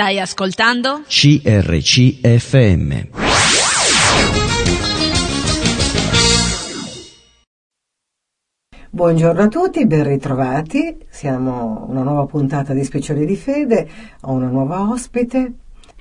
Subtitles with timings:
[0.00, 1.02] Stai ascoltando?
[1.06, 3.08] CRCFM.
[8.88, 10.96] Buongiorno a tutti, ben ritrovati.
[11.10, 13.90] Siamo una nuova puntata di Speciali di Fede.
[14.22, 15.52] Ho una nuova ospite.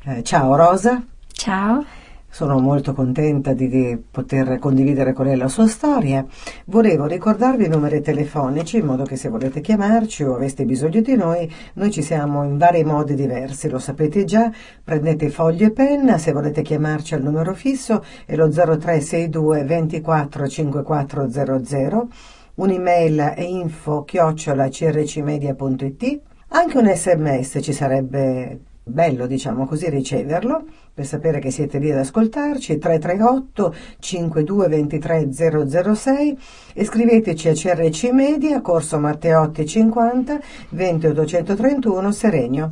[0.05, 1.03] Eh, ciao Rosa.
[1.33, 1.83] Ciao.
[2.31, 6.23] Sono molto contenta di, poter condividere con lei la sua storia.
[6.65, 11.15] Volevo ricordarvi i numeri telefonici in modo che se volete chiamarci o aveste bisogno di
[11.15, 14.51] noi, noi ci siamo in vari modi diversi, lo sapete già.
[14.83, 22.07] Prendete foglio e penna, se volete chiamarci al numero fisso è lo 0362 24 5400,
[22.55, 28.59] un'email è info chiocciola crcmedia.it, anche un sms ci sarebbe
[28.89, 30.63] bello, diciamo così, riceverlo
[30.99, 36.39] per sapere che siete lì ad ascoltarci 338 5223 006
[36.73, 40.39] e scriveteci a CRC Media, Corso Matteotti 50
[40.71, 42.71] 20 831 Seregno.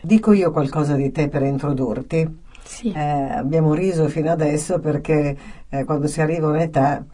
[0.00, 2.40] Dico io qualcosa di te per introdurti.
[2.64, 2.90] Sì.
[2.90, 5.36] Eh, abbiamo riso fino adesso perché
[5.68, 7.04] eh, quando si arriva a un'età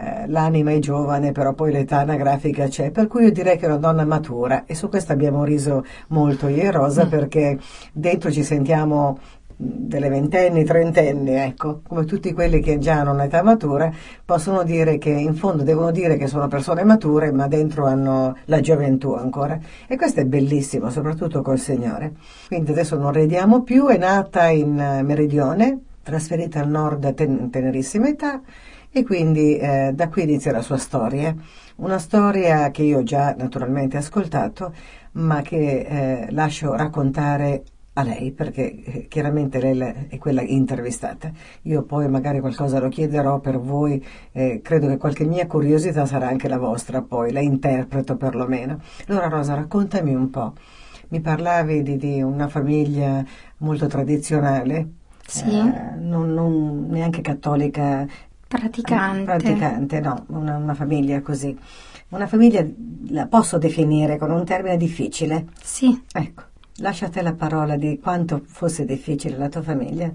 [0.00, 3.68] eh, l'anima è giovane, però poi l'età anagrafica c'è, per cui io direi che è
[3.68, 7.08] una donna matura e su questo abbiamo riso molto io e Rosa mm.
[7.08, 7.58] perché
[7.92, 9.18] dentro ci sentiamo
[9.60, 13.92] delle ventenni, trentenni, ecco, come tutti quelli che già hanno un'età matura,
[14.24, 18.60] possono dire che in fondo devono dire che sono persone mature, ma dentro hanno la
[18.60, 19.58] gioventù ancora.
[19.88, 22.12] E questo è bellissimo, soprattutto col Signore.
[22.46, 28.08] Quindi adesso non rediamo più, è nata in Meridione, trasferita al nord a ten- tenerissima
[28.08, 28.40] età
[28.90, 31.34] e quindi eh, da qui inizia la sua storia.
[31.76, 34.72] Una storia che io ho già naturalmente ascoltato,
[35.12, 37.64] ma che eh, lascio raccontare
[37.98, 41.30] a lei perché eh, chiaramente lei è quella intervistata.
[41.62, 46.28] Io poi magari qualcosa lo chiederò per voi, eh, credo che qualche mia curiosità sarà
[46.28, 48.80] anche la vostra poi, la interpreto perlomeno.
[49.08, 50.52] Allora Rosa, raccontami un po'.
[51.08, 53.24] Mi parlavi di, di una famiglia
[53.58, 54.88] molto tradizionale,
[55.26, 55.44] sì.
[55.48, 58.06] eh, non, non neanche cattolica
[58.46, 59.24] Praticante.
[59.24, 61.54] Praticante, no, una, una, famiglia così.
[62.08, 62.66] Una famiglia
[63.10, 65.48] la posso definire con un termine difficile?
[65.62, 66.02] Sì.
[66.10, 66.44] Ecco,
[66.78, 70.12] lasciate la parola di quanto fosse difficile la tua famiglia.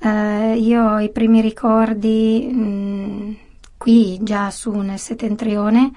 [0.00, 3.32] Uh, io ho i primi ricordi mh, mm,
[3.76, 5.90] qui già su nel settentrione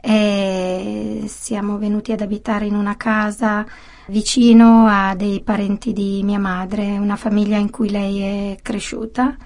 [0.00, 3.66] e siamo venuti ad abitare in una casa
[4.06, 9.36] vicino a dei parenti di mia madre, una famiglia in cui lei è cresciuta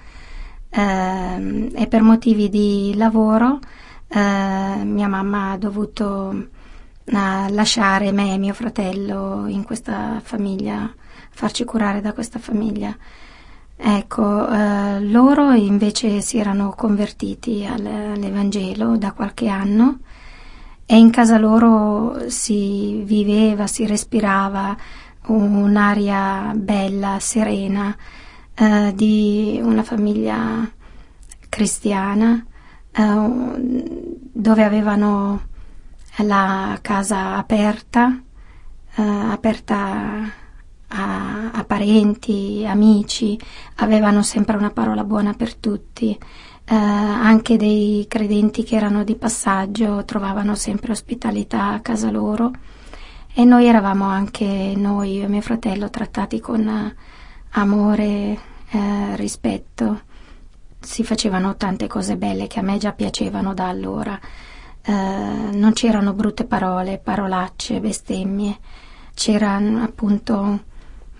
[0.69, 3.59] eh, e per motivi di lavoro
[4.07, 6.47] eh, mia mamma ha dovuto
[7.09, 10.93] eh, lasciare me e mio fratello in questa famiglia,
[11.31, 12.95] farci curare da questa famiglia.
[13.79, 19.99] Ecco, eh, loro invece si erano convertiti all'Evangelo da qualche anno
[20.85, 24.75] e in casa loro si viveva, si respirava
[25.27, 27.95] un'aria bella, serena,
[28.53, 30.69] eh, di una famiglia
[31.49, 32.43] cristiana
[32.91, 33.83] eh,
[34.33, 35.46] dove avevano
[36.23, 38.21] la casa aperta,
[38.95, 40.31] eh, aperta
[40.87, 43.39] a, a, parenti, amici,
[43.75, 46.17] avevano sempre una parola buona per tutti.
[46.69, 52.51] Eh, anche dei credenti che erano di passaggio trovavano sempre ospitalità a casa loro
[53.33, 56.95] e noi eravamo anche noi, e mio fratello, trattati con
[57.51, 58.39] amore,
[58.69, 60.01] eh, rispetto.
[60.79, 64.19] Si facevano tante cose belle che a me già piacevano da allora.
[64.87, 68.57] Eh, non c'erano brutte parole, parolacce, bestemmie.
[69.13, 70.59] C'era appunto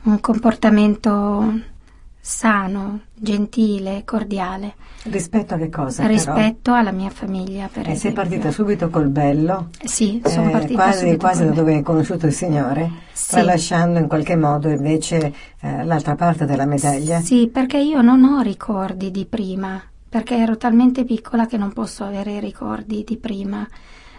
[0.04, 1.76] un comportamento
[2.22, 4.76] sano, gentile, cordiale.
[5.04, 6.06] Rispetto a che cosa?
[6.06, 6.78] Rispetto però?
[6.78, 7.98] alla mia famiglia, per e esempio.
[8.00, 9.70] sei partita subito col bello?
[9.84, 12.92] Sì, sono eh, partita quasi, subito Quasi da dove hai conosciuto il Signore?
[13.12, 13.32] Sì.
[13.32, 17.20] Tralasciando in qualche modo invece eh, l'altra parte della medaglia?
[17.20, 22.04] Sì, perché io non ho ricordi di prima, perché ero talmente piccola che non posso
[22.04, 23.68] avere ricordi di prima.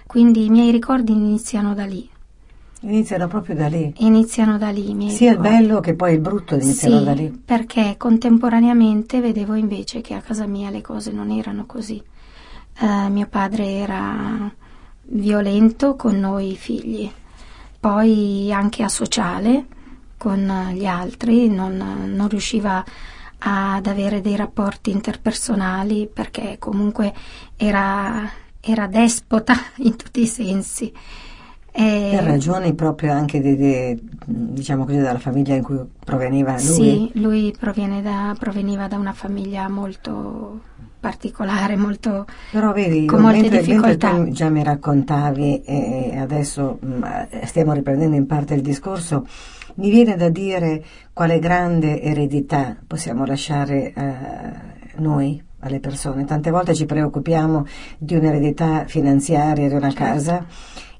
[0.06, 2.08] Quindi i miei ricordi iniziano da lì.
[2.80, 3.92] Iniziano proprio da lì.
[3.98, 5.10] Iniziano da lì.
[5.10, 5.48] Sia ricordo.
[5.48, 7.42] il bello che poi il brutto iniziano sì, da lì.
[7.44, 12.02] Perché contemporaneamente vedevo invece che a casa mia le cose non erano così.
[12.80, 14.52] Uh, mio padre era
[15.10, 17.10] violento con noi figli,
[17.80, 19.66] poi anche asociale
[20.16, 21.76] con gli altri, non,
[22.14, 22.84] non riusciva
[23.38, 27.12] ad avere dei rapporti interpersonali perché comunque
[27.56, 28.28] era,
[28.60, 30.92] era despota in tutti i sensi.
[31.70, 36.60] E per ragioni proprio anche di, di, diciamo così, dalla famiglia in cui proveniva lui?
[36.60, 37.54] Sì, lui
[38.02, 40.60] da, proveniva da una famiglia molto
[40.98, 44.12] particolare, molto Però vedi, con molte mentre, difficoltà.
[44.12, 49.24] mentre tu già mi raccontavi e adesso mh, stiamo riprendendo in parte il discorso,
[49.78, 50.82] mi viene da dire
[51.12, 54.12] quale grande eredità possiamo lasciare eh,
[54.96, 56.24] noi alle persone.
[56.24, 57.64] Tante volte ci preoccupiamo
[57.98, 60.04] di un'eredità finanziaria di una Certo.
[60.04, 60.46] casa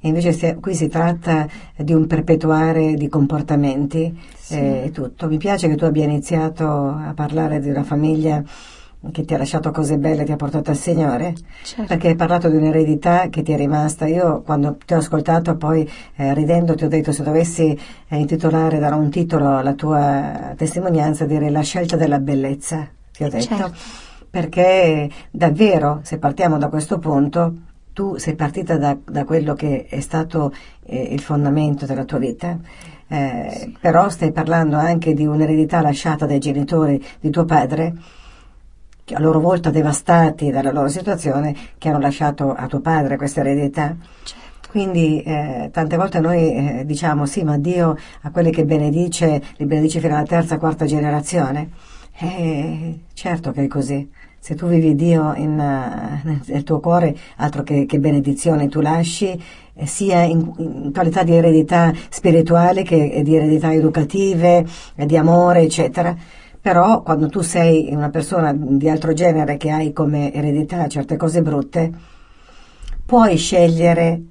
[0.01, 1.47] e invece qui si tratta
[1.77, 4.55] di un perpetuare di comportamenti Sì.
[4.55, 5.27] eh, e tutto.
[5.29, 8.43] Mi piace che tu abbia iniziato a parlare di una famiglia
[9.13, 11.85] che ti ha lasciato cose belle, ti ha portato al Signore, Certo.
[11.87, 14.07] perché hai parlato di un'eredità che ti è rimasta.
[14.07, 17.79] Io quando ti ho ascoltato poi eh, ridendo ti ho detto se dovessi
[18.09, 23.29] eh, intitolare, dare un titolo alla tua testimonianza, direi la scelta della bellezza, ti ho
[23.29, 23.57] detto.
[23.57, 23.73] Certo.
[24.31, 27.55] Perché davvero, se partiamo da questo punto,
[27.93, 30.53] tu sei partita da, da quello che è stato
[30.85, 32.59] eh, il fondamento della tua vita,
[33.09, 37.95] eh, però stai parlando anche di un'eredità lasciata dai genitori di tuo padre,
[39.15, 43.97] a loro volta devastati dalla loro situazione, che hanno lasciato a tuo padre questa eredità.
[44.23, 44.47] Certo.
[44.71, 49.65] Quindi eh, tante volte noi eh, diciamo sì, ma Dio a quelli che benedice, li
[49.65, 51.71] benedice fino alla terza, quarta generazione.
[52.19, 54.11] Eh, certo che è così.
[54.41, 59.43] Se tu vivi Dio in, eh, nel tuo cuore, altro che, che benedizione tu lasci,
[59.75, 64.67] eh, sia in, in qualità di eredità spirituale che di eredità educative,
[64.97, 66.15] eh, di amore, eccetera.
[66.61, 71.41] Però quando tu sei una persona di altro genere che hai come eredità certe cose
[71.43, 71.91] brutte,
[73.07, 74.23] puoi scegliere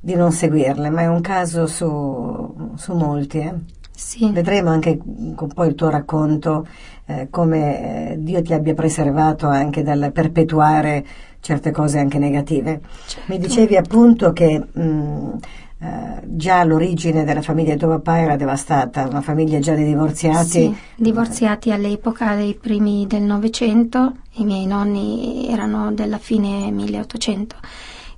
[0.00, 3.38] di non seguirle, ma è un caso su, su molti.
[3.38, 3.54] eh.
[3.90, 4.30] Sì.
[4.30, 4.98] Vedremo anche
[5.34, 6.66] con poi il tuo racconto
[7.06, 11.04] eh, come eh, Dio ti abbia preservato anche dal perpetuare
[11.40, 12.80] certe cose anche negative.
[13.06, 13.32] Certo.
[13.32, 15.38] Mi dicevi appunto che mh,
[15.80, 20.48] eh, già l'origine della famiglia di tuo papà era devastata, una famiglia già di divorziati.
[20.48, 27.56] Sì, divorziati all'epoca dei primi del Novecento, i miei nonni erano della fine 1800,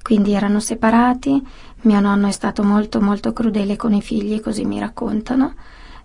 [0.01, 1.47] quindi erano separati,
[1.83, 5.53] mio nonno è stato molto molto crudele con i figli, così mi raccontano,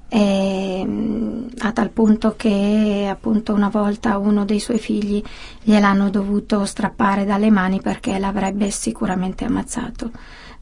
[0.09, 5.23] e, mm, a tal punto che appunto una volta uno dei suoi figli
[5.63, 10.11] gliel'hanno dovuto strappare dalle mani perché l'avrebbe sicuramente ammazzato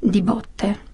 [0.03, 0.91] di botte.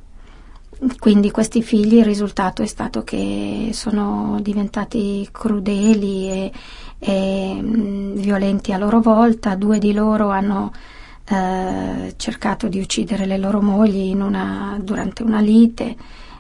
[0.98, 6.52] Quindi questi figli il risultato è stato che sono diventati crudeli e,
[7.00, 10.72] e, mh, violenti a loro volta, due di loro hanno
[11.32, 15.96] eh, cercato di uccidere le loro mogli una- durante una lite,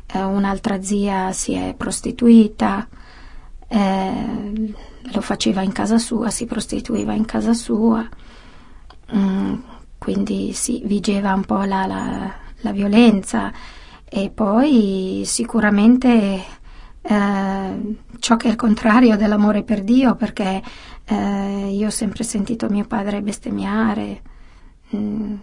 [0.07, 2.87] eh, un'altra zia si è prostituita,
[3.67, 4.73] eh,
[5.11, 8.07] lo faceva in casa sua, si prostituiva in casa sua,
[9.15, 9.53] Mm,
[9.97, 13.51] quindi sì, vigeva un po' la, la- la violenza
[14.05, 16.43] e poi sicuramente
[17.01, 20.61] eh, ciò che è il contrario dell'amore per Dio, perché
[21.05, 24.21] eh, io ho sempre sentito mio padre bestemmiare.
[24.95, 25.35] Mm,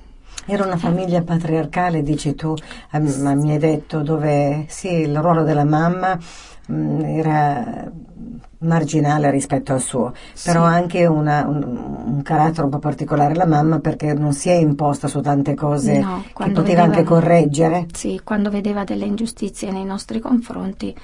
[0.48, 2.54] Era una famiglia patriarcale, dici tu,
[2.92, 6.16] eh, ma mi hai detto dove sì, il ruolo della mamma
[6.68, 7.90] mh, era
[8.58, 10.12] marginale rispetto al suo,
[10.44, 10.72] però Sì.
[10.74, 11.62] anche una- un,
[12.16, 15.98] un carattere un po' particolare la mamma perché non si è imposta su tante cose
[15.98, 17.86] No, che poteva anche vedeva- correggere.
[17.92, 20.94] Sì, quando vedeva delle ingiustizie nei nostri confronti,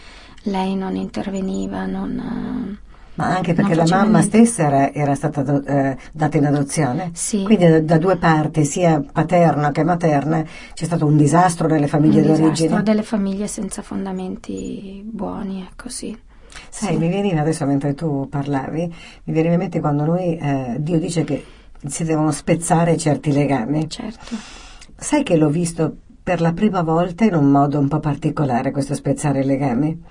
[0.44, 2.78] lei non interveniva, non...
[3.14, 4.22] Ma anche perché la mamma niente.
[4.44, 7.10] stessa era, era stata ado- eh, data in adozione.
[7.12, 7.42] Sì.
[7.42, 10.42] Quindi da, da due parti, sia paterna che materna,
[10.72, 12.50] c'è stato un disastro nelle famiglie un d'origine.
[12.52, 16.16] disastro delle famiglie senza fondamenti buoni, ecco sì.
[16.70, 16.98] Sai, Sì.
[16.98, 21.24] mi veniva adesso mentre tu parlavi, mi veniva in mente quando noi, eh, Dio dice
[21.24, 21.44] che
[21.86, 23.88] si devono spezzare certi legami.
[23.90, 24.36] Certo.
[24.96, 28.94] Sai che l'ho visto per la prima volta in un modo un po' particolare questo
[28.94, 30.02] spezzare i legami?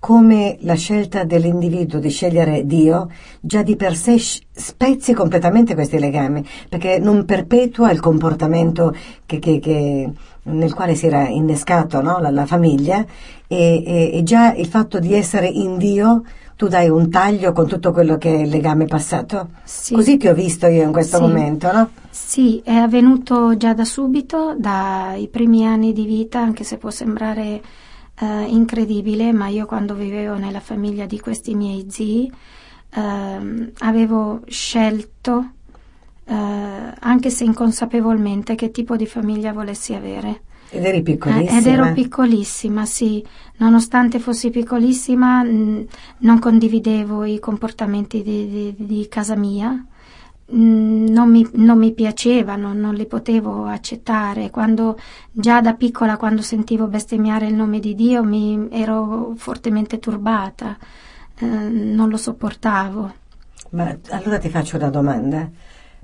[0.00, 6.42] Come la scelta dell'individuo di scegliere Dio già di per sé spezzi completamente questi legami,
[6.70, 8.94] perché non perpetua il comportamento
[9.26, 10.10] che- che- che-
[10.44, 12.18] nel quale si era innescato no?
[12.18, 13.04] la, la famiglia
[13.46, 16.22] e, e- e già il fatto di essere in Dio
[16.56, 19.50] tu dai un taglio con tutto quello che è il legame passato.
[19.64, 19.92] Sì.
[19.94, 21.22] Così ti ho visto io in questo Sì.
[21.22, 21.90] momento, no?
[22.08, 27.60] Sì, è avvenuto già da subito, dai primi anni di vita, anche se può sembrare
[28.20, 32.30] eh, incredibile, ma io quando vivevo nella famiglia di questi miei zii
[32.90, 35.50] ehm, avevo scelto,
[36.24, 36.34] eh,
[37.00, 40.42] anche se inconsapevolmente, che tipo di famiglia volessi avere.
[40.72, 41.58] Ed eri Eh, piccolissima.
[41.58, 43.24] ed ero piccolissima, sì.
[43.56, 45.86] Nonostante fossi piccolissima, mh,
[46.18, 49.84] non condividevo i comportamenti di, di- di casa mia.
[50.54, 54.50] Mm, Non mi, non mi piacevano, non li potevo accettare.
[54.50, 54.98] Quando,
[55.30, 60.76] già da piccola, quando sentivo bestemmiare il nome di Dio, mi ero fortemente turbata,
[61.38, 63.12] eh, non lo sopportavo.
[63.70, 65.48] Ma allora ti faccio una domanda.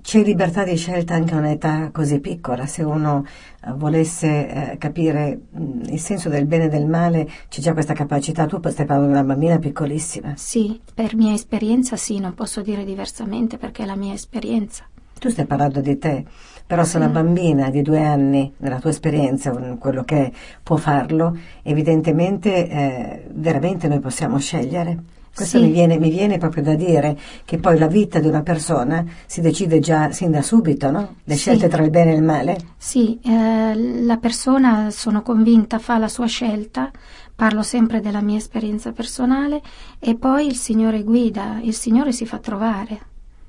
[0.06, 3.24] C'è libertà di scelta anche a un'età così piccola, se uno
[3.64, 7.72] eh, volesse eh, capire mh, mm, il senso del bene e del male, c'è già
[7.72, 8.46] questa capacità.
[8.46, 10.34] Tu stai parlando di una bambina piccolissima.
[10.36, 14.84] Sì, per mia esperienza sì, non posso dire diversamente perché è la mia esperienza.
[15.18, 16.24] Tu stai parlando di te,
[16.64, 20.32] però se una bambina di due anni, nella tua esperienza, quello che è,
[20.62, 25.15] può farlo, evidentemente eh, veramente noi possiamo scegliere.
[25.36, 25.64] Questo Sì.
[25.64, 27.14] mi, viene, mi viene proprio da dire
[27.44, 31.16] che poi la vita di una persona si decide già sin da subito, no?
[31.24, 31.40] Le Sì.
[31.40, 32.56] scelte tra il bene e il male.
[32.78, 36.90] Sì, eh, la persona, sono convinta, fa la sua scelta,
[37.34, 39.60] parlo sempre della mia esperienza personale
[39.98, 42.98] e poi il Signore guida, il Signore si fa trovare,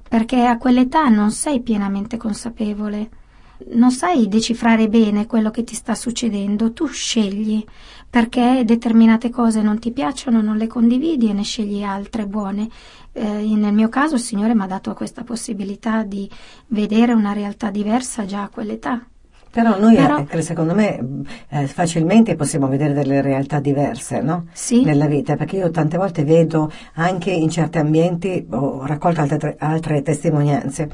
[0.10, 3.10] perché a quell'età non sei pienamente consapevole,
[3.70, 7.63] non sai decifrare bene quello che ti sta succedendo, tu scegli,
[8.10, 12.70] perché determinate cose non ti piacciono, non le condividi e ne scegli altre buone.
[13.12, 16.30] Eh, nel mio caso il Signore mi ha dato questa possibilità di
[16.68, 19.06] vedere una realtà diversa già a quell'età.
[19.50, 24.46] Però noi, Però- eh, secondo me, eh, facilmente possiamo vedere delle realtà diverse, no?
[24.54, 24.84] Sì.
[24.84, 30.04] Nella vita, perché io tante volte vedo anche in certi ambienti, ho raccolto altre, altre
[30.04, 30.90] testimonianze,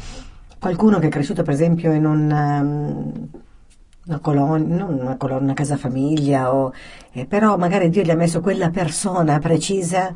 [0.59, 3.41] qualcuno che è cresciuto per esempio in un, um,
[4.05, 6.73] una colonia, non una colonia, una casa famiglia, o,
[7.13, 10.13] eh, però magari Dio gli ha messo quella persona precisa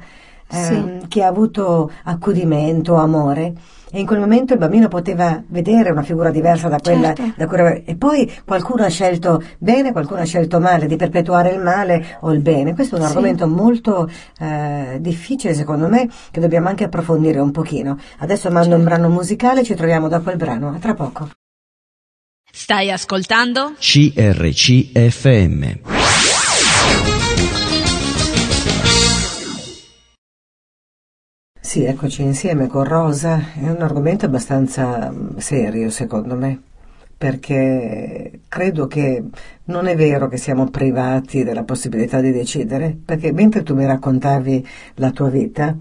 [0.49, 3.53] ehm, che ha avuto accudimento, amore.
[3.89, 7.33] E in quel momento il bambino poteva vedere una figura diversa da quella, Certo.
[7.37, 11.61] da quella- E poi qualcuno ha scelto bene, qualcuno ha scelto male, di perpetuare il
[11.61, 12.73] male o il bene.
[12.73, 13.11] Questo è un Sì.
[13.11, 17.97] argomento molto eh, difficile secondo me, che dobbiamo anche approfondire un pochino.
[18.19, 20.67] Adesso mando un brano musicale, ci troviamo dopo il brano.
[20.75, 21.29] A tra poco.
[22.59, 23.75] Stai ascoltando?
[23.77, 25.63] CRCFM.
[31.61, 33.53] Sì, eccoci insieme con Rosa.
[33.53, 36.59] È un argomento abbastanza mm, serio, secondo me,
[37.15, 39.23] perché credo che
[39.65, 44.67] non è vero che siamo privati della possibilità di decidere, perché mentre tu mi raccontavi
[44.95, 45.77] la tua vita,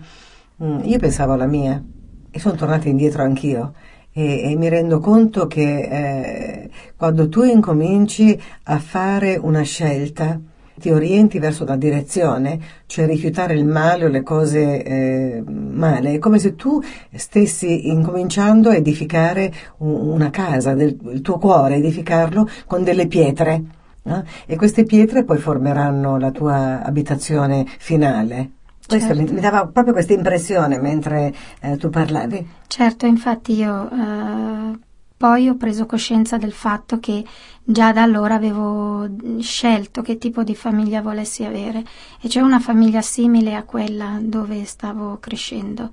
[0.62, 1.82] mm, io pensavo alla mia
[2.30, 3.72] e sono tornata indietro anch'io.
[4.18, 10.40] E, e mi rendo conto che eh, quando tu incominci a fare una scelta,
[10.78, 16.18] ti orienti verso una direzione, cioè rifiutare il male o le cose eh, male, è
[16.18, 16.82] come se tu
[17.14, 23.62] stessi incominciando a edificare un- una casa, del, il tuo cuore, edificarlo con delle pietre.
[24.04, 24.24] no?
[24.46, 28.50] E queste pietre poi formeranno la tua abitazione finale.
[28.86, 29.32] Questo Certo.
[29.32, 32.48] mi, dava proprio questa impressione mentre eh, tu parlavi.
[32.68, 34.78] Certo, infatti io eh,
[35.16, 37.24] poi ho preso coscienza del fatto che
[37.64, 39.08] già da allora avevo
[39.40, 41.82] scelto che tipo di famiglia volessi avere
[42.20, 45.90] e cioè una famiglia simile a quella dove stavo crescendo.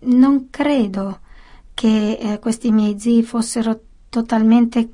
[0.00, 1.20] Non credo
[1.74, 4.90] che eh, questi miei zii fossero totalmente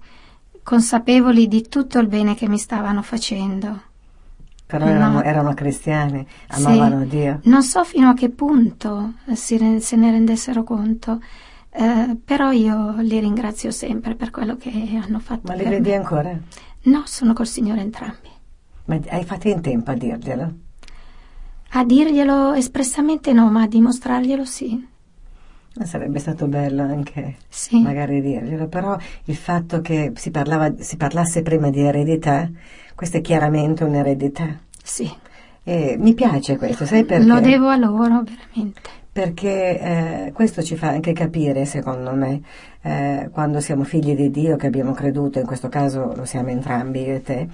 [0.63, 3.83] consapevoli di tutto il bene che mi stavano facendo.
[4.67, 4.91] Però No.
[4.91, 6.65] erano, erano cristiani, Sì.
[6.67, 7.41] amavano Dio.
[7.45, 11.21] Non so fino a che punto si se ne rendessero conto,
[11.71, 14.71] eh, però io li ringrazio sempre per quello che
[15.01, 15.43] hanno fatto.
[15.47, 15.97] Ma li vedi me.
[15.97, 16.37] ancora?
[16.83, 18.29] No, sono col Signore entrambi.
[18.87, 20.55] Ma hai fatto in tempo a dirglielo?
[21.71, 24.89] A dirglielo espressamente no, ma a dimostrarglielo sì.
[25.85, 27.83] Sarebbe stato bello anche Sì.
[27.83, 32.49] magari dirglielo, però il fatto che si, parlava, si parlasse prima di eredità,
[32.97, 34.59] questa è chiaramente un'eredità.
[34.83, 35.09] Sì.
[35.63, 37.27] E mi piace questo, sai perché?
[37.27, 38.81] Lo devo a loro, veramente.
[39.13, 42.41] Perché eh, questo ci fa anche capire, secondo me,
[42.83, 47.03] eh, quando siamo figli di Dio, che abbiamo creduto, in questo caso lo siamo entrambi,
[47.03, 47.49] io e te,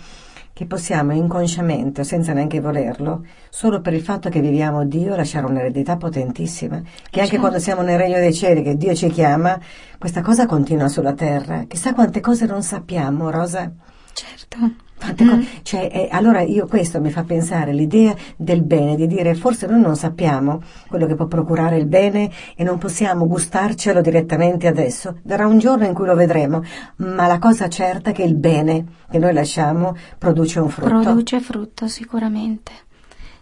[0.52, 5.96] che possiamo inconsciamente, senza neanche volerlo, solo per il fatto che viviamo Dio, lasciare un'eredità
[5.96, 6.80] potentissima.
[6.80, 7.38] Che anche Certo.
[7.38, 9.58] quando siamo nel regno dei cieli, che Dio ci chiama,
[9.98, 11.64] questa cosa continua sulla terra.
[11.66, 13.72] Chissà quante cose non sappiamo, Rosa.
[14.12, 14.58] Certo.
[14.58, 15.42] Mm.
[15.62, 19.80] cioè, eh, allora io questo mi fa pensare l'idea del bene, di dire forse noi
[19.80, 25.18] non sappiamo quello che può procurare il bene e non possiamo gustarcelo direttamente adesso.
[25.22, 26.62] Verrà un giorno in cui lo vedremo,
[26.96, 30.88] ma la cosa certa è che il bene che noi lasciamo produce un frutto.
[30.88, 32.72] Produce frutto sicuramente.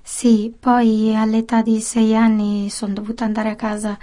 [0.02, 3.98] Sì, poi all'età di sei anni sono dovuta andare a casa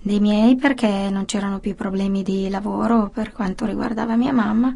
[0.00, 4.72] dei miei perché non c'erano più problemi di lavoro per quanto riguardava mia mamma,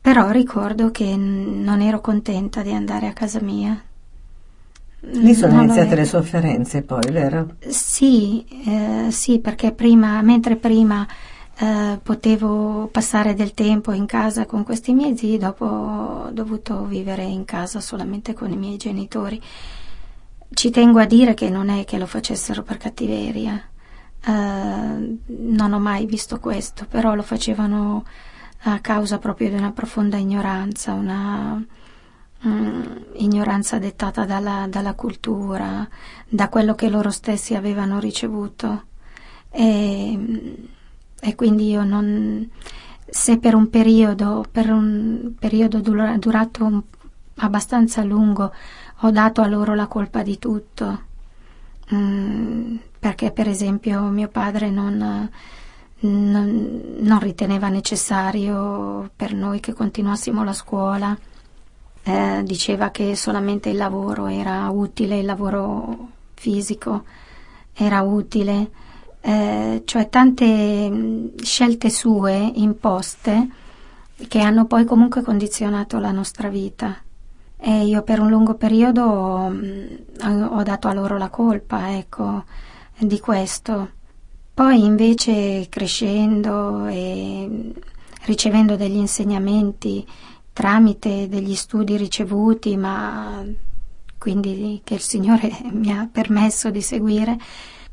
[0.00, 3.82] però ricordo che non ero contenta di andare a casa mia.
[5.00, 7.54] Lì sono Non iniziate le sofferenze poi, vero?
[7.68, 11.06] Sì, eh, sì, perché prima, mentre prima
[11.56, 17.22] eh, potevo passare del tempo in casa con questi miei zii, dopo ho dovuto vivere
[17.24, 19.40] in casa solamente con i miei genitori.
[20.50, 23.60] Ci tengo a dire che non è che lo facessero per cattiveria,
[24.24, 28.04] eh, non ho mai visto questo, però lo facevano
[28.72, 31.62] a causa proprio di una profonda ignoranza, una
[32.46, 32.82] mm,
[33.14, 35.88] ignoranza dettata dalla, dalla, cultura,
[36.28, 38.84] da quello che loro stessi avevano ricevuto.
[39.50, 40.56] E,
[41.20, 42.48] e quindi io non,
[43.08, 46.82] se per un periodo, per un periodo durato un,
[47.36, 48.52] abbastanza lungo,
[49.00, 51.02] ho dato a loro la colpa di tutto,
[51.94, 55.30] mm, perché per esempio mio padre non,
[56.00, 61.16] non, non, riteneva necessario per noi che continuassimo la scuola,
[62.02, 67.04] eh, diceva che solamente il lavoro era utile, il lavoro fisico
[67.74, 68.70] era utile
[69.20, 73.48] eh, cioè tante mm, scelte sue imposte
[74.28, 76.96] che hanno poi comunque condizionato la nostra vita.
[77.60, 82.44] E io per un lungo periodo ho, mm, ho dato a loro la colpa, ecco,
[82.96, 83.96] di questo.
[84.58, 87.72] Poi invece crescendo e
[88.22, 90.04] ricevendo degli insegnamenti
[90.52, 93.44] tramite degli studi ricevuti, ma
[94.18, 97.38] quindi che il Signore mi ha permesso di seguire,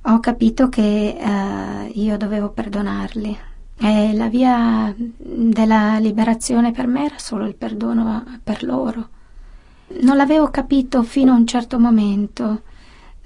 [0.05, 3.38] ho capito che eh, io dovevo perdonarli
[3.77, 9.10] e la via della liberazione per me era solo il perdono per loro.
[10.01, 12.63] Non l'avevo capito fino a un certo momento.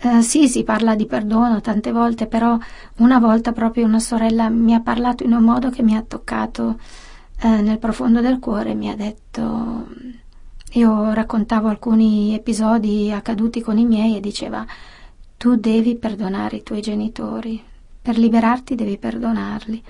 [0.02, 2.58] Eh, sì, si parla di perdono tante volte, però
[2.98, 6.80] una volta proprio una sorella mi ha parlato in un modo che mi ha toccato
[7.42, 9.88] eh, nel profondo del cuore, mi ha detto,
[10.74, 14.66] io raccontavo alcuni episodi accaduti con i miei e diceva
[15.36, 17.62] tu devi perdonare i tuoi genitori,
[18.02, 19.84] per liberarti devi perdonarli.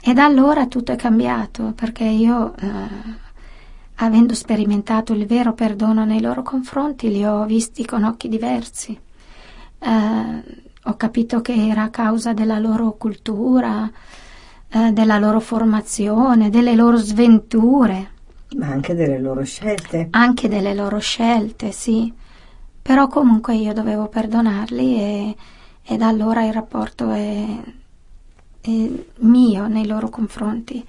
[0.00, 2.68] E da allora tutto è cambiato, perché io, eh,
[3.96, 8.96] avendo sperimentato il vero perdono nei loro confronti, li ho visti con occhi diversi.
[9.84, 13.90] Eh, ho capito che era a causa della loro cultura,
[14.68, 18.10] eh, della loro formazione, delle loro sventure.
[18.56, 20.08] Ma anche delle loro scelte.
[20.10, 22.12] Anche delle loro scelte, sì.
[22.82, 25.36] Però comunque io dovevo perdonarli e,
[25.82, 27.44] e da allora il rapporto è,
[28.60, 30.84] è mio nei loro confronti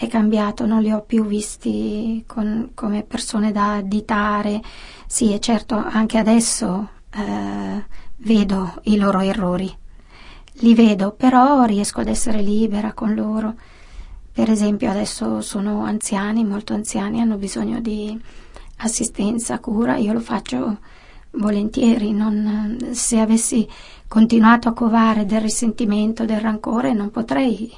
[0.00, 4.62] è cambiato, non li ho più visti con, come persone da additare.
[5.06, 7.84] Sì, e certo, anche adesso eh,
[8.20, 9.72] vedo i loro errori,
[10.62, 13.54] li vedo, però riesco ad essere libera con loro.
[14.32, 18.18] Per esempio, adesso sono anziani, molto anziani, hanno bisogno di
[18.78, 20.78] assistenza, cura, io lo faccio
[21.32, 23.66] volentieri, non, se avessi
[24.08, 27.72] continuato a covare del risentimento, del rancore, non potrei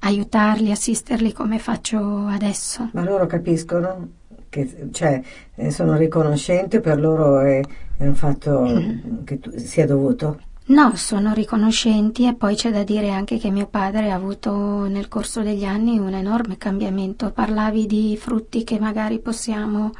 [0.00, 2.90] aiutarli, assisterli come faccio adesso.
[2.92, 4.08] Ma loro capiscono
[4.48, 5.20] che cioè,
[5.56, 7.60] eh, sono riconoscenti, per loro è,
[7.96, 9.24] è un fatto mm.
[9.24, 10.40] che tu, sia dovuto?
[10.66, 15.08] No, sono riconoscenti e poi c'è da dire anche che mio padre ha avuto nel
[15.08, 17.32] corso degli anni un enorme cambiamento.
[17.32, 19.92] Parlavi di frutti che magari possiamo,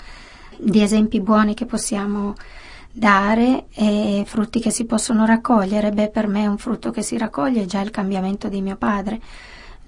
[0.56, 2.34] di esempi buoni che possiamo
[2.90, 5.90] dare e frutti che si possono raccogliere.
[5.90, 9.20] Beh, per me un frutto che si raccoglie è già il cambiamento di mio padre.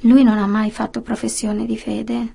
[0.00, 2.34] Lui non ha mai fatto professione di fede,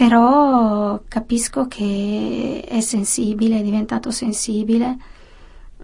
[0.00, 4.96] però capisco che è sensibile, è diventato sensibile,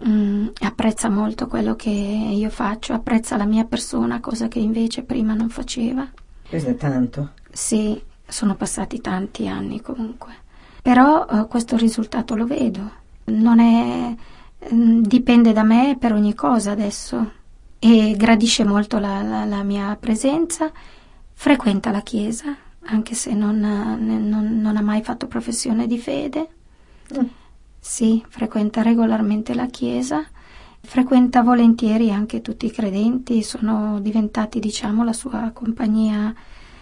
[0.07, 5.35] mm, apprezza molto quello che io faccio, apprezza la mia persona, cosa che invece prima
[5.35, 6.09] non faceva.
[6.49, 7.33] Questo è tanto.
[7.51, 10.33] Sì, sono passati tanti anni comunque,
[10.81, 12.89] però eh, questo risultato lo vedo
[13.25, 14.15] non è,
[14.73, 17.33] mm, dipende da me per ogni cosa adesso
[17.77, 20.71] e gradisce molto la, la, la mia presenza,
[21.33, 26.47] frequenta la chiesa, anche se non, non, non ha mai fatto professione di fede.
[27.17, 27.25] Mm.
[27.79, 30.25] Sì, frequenta regolarmente la chiesa,
[30.81, 36.33] frequenta volentieri anche tutti i credenti, sono diventati, diciamo, la sua compagnia.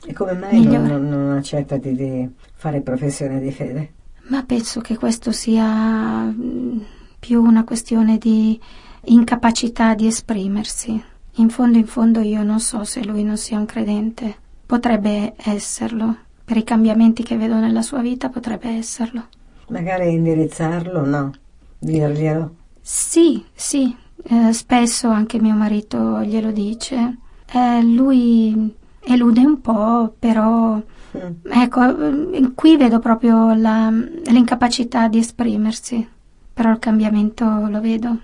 [0.05, 3.93] E come mai non, non, accetta di, di fare professione di fede?
[4.27, 6.79] Ma penso che questo sia mm,
[7.19, 8.59] più una questione di
[9.05, 11.03] incapacità di esprimersi.
[11.37, 14.43] In fondo, in fondo io non so se lui non sia un credente.
[14.65, 16.15] Potrebbe esserlo.
[16.43, 19.25] Per i cambiamenti che vedo nella sua vita potrebbe esserlo.
[19.69, 21.31] Magari indirizzarlo, no?
[21.79, 22.55] Dirglielo?
[22.81, 23.95] Sì, sì.
[24.23, 27.17] Eh, spesso anche mio marito glielo dice.
[27.51, 30.81] Eh, lui elude un po', però
[31.15, 31.49] Mm.
[31.49, 36.05] Ecco, qui vedo proprio la, l'incapacità di esprimersi,
[36.53, 38.19] però il cambiamento lo vedo.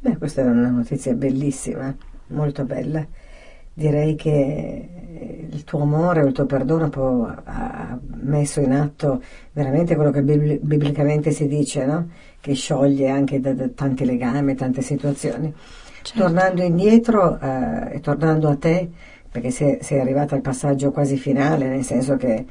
[0.00, 1.94] Beh, questa è una notizia bellissima,
[2.28, 3.04] molto bella.
[3.72, 4.88] Direi che
[5.50, 10.22] il tuo amore o il tuo perdono può, ha messo in atto veramente quello che
[10.22, 12.08] biblicamente si dice, no?
[12.40, 15.52] che scioglie anche da, da tanti legami, tante situazioni.
[16.02, 16.20] Certo.
[16.20, 18.88] Tornando indietro eh, e tornando a te,
[19.30, 22.44] perché sei, sei arrivata al passaggio quasi finale, nel senso che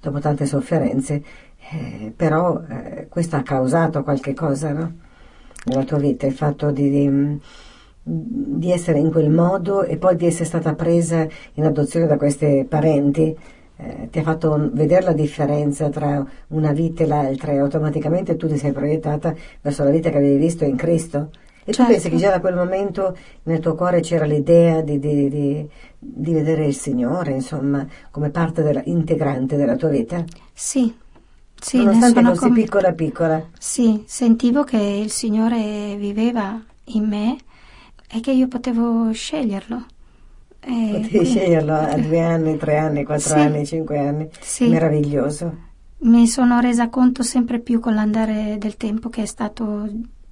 [0.00, 1.22] dopo tante sofferenze,
[1.70, 4.92] eh, però eh, questo ha causato qualche cosa no?
[5.64, 7.40] nella tua vita, il fatto di, di
[8.10, 12.64] di essere in quel modo e poi di essere stata presa in adozione da questi
[12.66, 13.36] parenti
[13.80, 18.48] eh, ti ha fatto vedere la differenza tra una vita e l'altra e automaticamente tu
[18.48, 21.30] ti sei proiettata verso la vita che avevi visto in Cristo?
[21.64, 21.82] E certo.
[21.82, 25.68] tu pensi che già da quel momento nel tuo cuore c'era l'idea di, di, di,
[25.98, 30.24] di vedere il Signore, insomma, come parte della, integrante della tua vita?
[30.52, 30.92] Sì,
[31.60, 33.44] sì, Nonostante fossi com- piccola piccola.
[33.58, 37.36] Sì, sentivo che il Signore viveva in me
[38.08, 39.84] è che io potevo sceglierlo.
[40.60, 41.26] E Potevi quindi...
[41.26, 43.38] sceglierlo a due anni, tre anni, quattro sì.
[43.38, 44.28] anni, cinque anni.
[44.40, 44.68] Sì.
[44.68, 45.66] Meraviglioso.
[46.00, 49.88] Mi sono resa conto sempre più con l'andare del tempo che è stato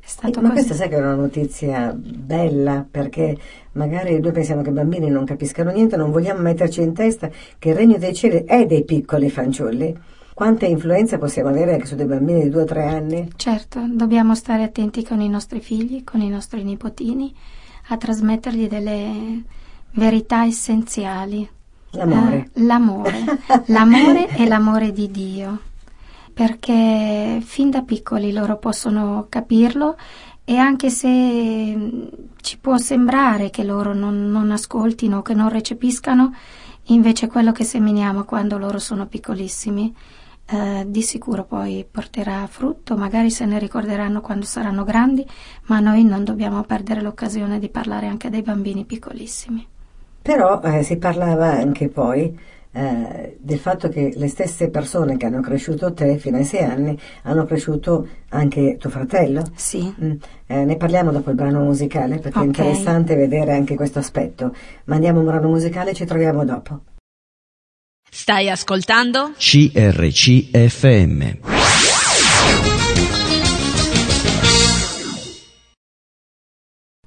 [0.07, 3.37] è stato eh, ma questa sai che è una notizia bella perché
[3.73, 7.71] magari noi pensiamo che i bambini non capiscano niente, non vogliamo metterci in testa che
[7.71, 9.99] il regno dei cieli è dei piccoli fanciulli.
[10.33, 13.33] Quanta influenza possiamo avere anche su dei bambini di due o tre anni?
[13.35, 17.35] Certo, dobbiamo stare attenti con i nostri figli, con i nostri nipotini
[17.89, 19.43] a trasmettergli delle
[19.93, 21.49] verità essenziali.
[21.91, 22.37] L'amore.
[22.53, 23.25] Eh, l'amore.
[23.67, 25.61] l'amore e l'amore di Dio.
[26.33, 29.97] Perché fin da piccoli loro possono capirlo
[30.45, 36.35] e anche se ci può sembrare che loro non, non ascoltino, che non recepiscano,
[36.85, 39.95] invece quello che seminiamo quando loro sono piccolissimi
[40.47, 45.27] eh, di sicuro poi porterà frutto, magari se ne ricorderanno quando saranno grandi,
[45.65, 49.67] ma noi non dobbiamo perdere l'occasione di parlare anche dei bambini piccolissimi.
[50.23, 52.37] Però eh, si parlava anche poi
[52.73, 56.99] eh, del fatto che le stesse persone che hanno cresciuto te fino ai sei anni
[57.23, 59.43] hanno cresciuto anche tuo fratello.
[59.55, 59.95] Sì.
[60.03, 60.13] Mm.
[60.47, 62.43] Eh, ne parliamo dopo il brano musicale perché okay.
[62.43, 64.55] è interessante vedere anche questo aspetto.
[64.85, 66.81] Mandiamo un brano musicale e ci troviamo dopo.
[68.11, 69.33] Stai ascoltando?
[69.37, 71.23] CRCFM.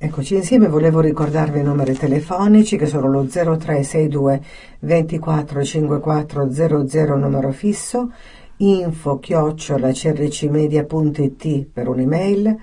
[0.01, 4.43] Eccoci insieme, volevo ricordarvi i numeri telefonici che sono lo 0362
[4.79, 8.11] 24 54 00 numero fisso,
[8.57, 12.57] info chiocciola crcmedia.it per un'email,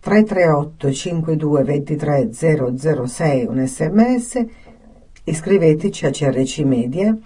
[0.00, 4.44] 338 52 23 006 un sms,
[5.24, 7.16] iscriveteci a CRC Media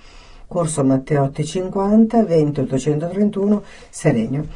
[0.54, 4.46] Corso Matteotti 50, 20 831, Serenio.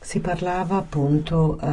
[0.00, 1.68] Si parlava appunto eh,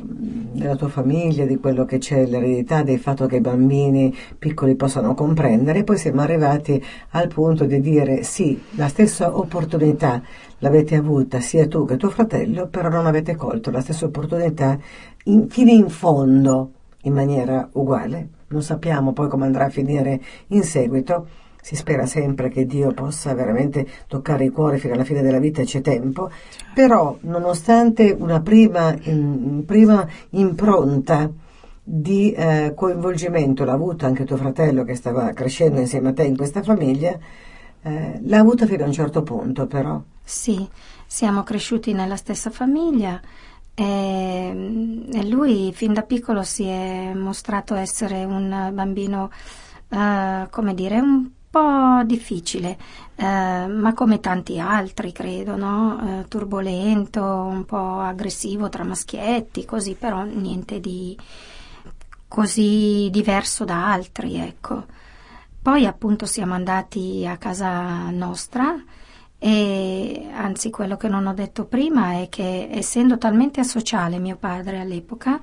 [0.00, 5.12] della tua famiglia, di quello che c'è, l'eredità, del fatto che i bambini piccoli possano
[5.12, 10.22] comprendere e poi siamo arrivati al punto di dire sì, la stessa opportunità
[10.60, 14.78] l'avete avuta sia tu che tuo fratello, però non avete colto la stessa opportunità
[15.24, 16.70] in, fino in fondo
[17.02, 18.28] in maniera uguale.
[18.46, 21.26] Non sappiamo poi come andrà a finire in seguito
[21.64, 25.62] si spera sempre che Dio possa veramente toccare i cuori fino alla fine della vita
[25.62, 26.30] e c'è tempo,
[26.74, 31.30] però nonostante una prima, in, prima impronta
[31.82, 36.36] di eh, coinvolgimento l'ha avuto anche tuo fratello che stava crescendo insieme a te in
[36.36, 37.18] questa famiglia,
[37.80, 39.98] eh, l'ha avuta fino a un certo punto però.
[40.22, 40.68] Sì,
[41.06, 43.18] siamo cresciuti nella stessa famiglia
[43.74, 49.30] e, e lui fin da piccolo si è mostrato essere un bambino,
[49.88, 52.76] uh, come dire, un po' difficile,
[53.14, 56.20] eh, ma come tanti altri credo, no?
[56.20, 61.16] eh, turbolento, un po' aggressivo tra maschietti, così, però niente di
[62.26, 64.84] così diverso da altri, ecco.
[65.62, 68.74] Poi appunto siamo andati a casa nostra
[69.38, 74.80] e anzi quello che non ho detto prima è che essendo talmente asociale mio padre
[74.80, 75.40] all'epoca,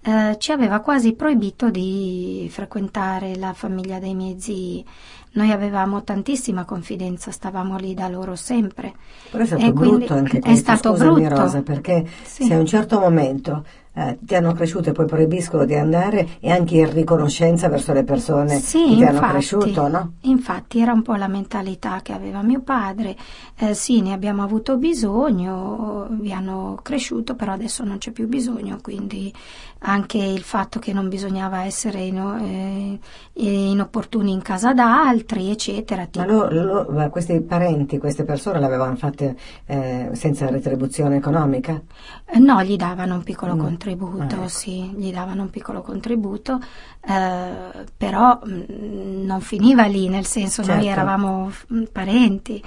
[0.00, 4.84] eh, ci aveva quasi proibito di frequentare la famiglia dei miei zii.
[5.32, 8.94] Noi avevamo tantissima confidenza, stavamo lì da loro sempre.
[9.30, 11.28] Però è stato e brutto anche questo, è stato brutto.
[11.28, 12.44] Rosa, perché sì.
[12.44, 16.50] se a un certo momento eh, ti hanno cresciuto e poi proibiscono di andare e
[16.50, 20.12] anche in riconoscenza verso le persone sì, che ti infatti, hanno cresciuto, no?
[20.22, 23.16] Infatti era un po' la mentalità che aveva mio padre,
[23.56, 28.78] eh, sì ne abbiamo avuto bisogno, vi hanno cresciuto però adesso non c'è più bisogno,
[28.82, 29.32] quindi
[29.80, 32.98] anche il fatto che non bisognava essere in, eh,
[33.34, 36.08] inopportuni in casa d'altri, altri, eccetera.
[36.16, 41.80] Ma lo, lo, questi parenti, queste persone l'avevano fatte eh, senza retribuzione economica?
[42.24, 43.58] Eh, no, gli davano un piccolo mm.
[43.96, 44.48] Contributo, ecco.
[44.48, 46.60] sì, gli davano un piccolo contributo,
[47.00, 50.80] eh, però mh, mm, non finiva lì, nel senso certo.
[50.80, 52.62] noi eravamo mm, parenti.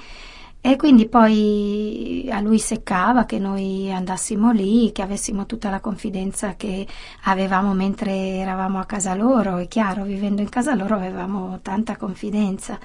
[0.64, 6.56] E quindi poi a lui seccava che noi andassimo lì, che avessimo tutta la confidenza
[6.56, 6.86] che
[7.24, 12.78] avevamo mentre eravamo a casa loro, è chiaro, vivendo in casa loro avevamo tanta confidenza.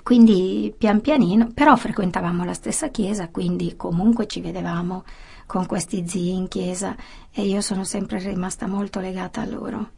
[0.00, 5.02] Quindi pian pianino, però frequentavamo la stessa chiesa, quindi comunque ci vedevamo
[5.48, 6.94] con questi zii in chiesa
[7.32, 9.90] e io sono sempre rimasta molto legata a loro.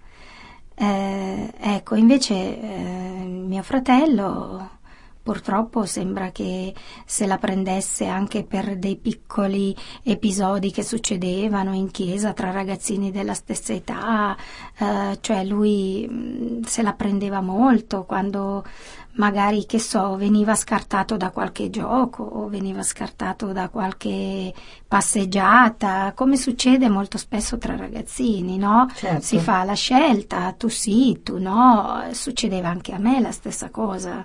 [0.77, 4.79] Eh, ecco, invece eh, mio fratello
[5.23, 12.33] Purtroppo sembra che se la prendesse anche per dei piccoli episodi che succedevano in chiesa
[12.33, 14.35] tra ragazzini della stessa età,
[14.79, 18.65] eh, cioè lui mm, se la prendeva molto quando
[19.21, 24.53] magari, che so, veniva scartato da qualche gioco o veniva scartato da qualche
[24.89, 28.89] passeggiata, come succede molto spesso tra ragazzini, no?
[28.95, 29.21] Certo.
[29.21, 34.25] Si fa la scelta, tu sì, tu no, succedeva anche a me la stessa cosa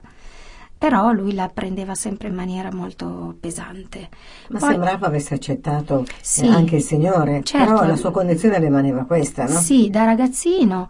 [0.77, 4.09] però lui la prendeva sempre in maniera molto pesante.
[4.49, 9.05] Ma Poi, sembrava avesse accettato sì, anche il Signore, certo, però la sua condizione rimaneva
[9.05, 9.59] questa, no?
[9.59, 10.87] Sì, da ragazzino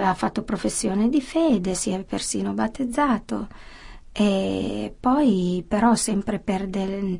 [0.00, 3.48] ha fatto professione di fede, si è persino battezzato
[4.12, 7.18] e poi però sempre per del,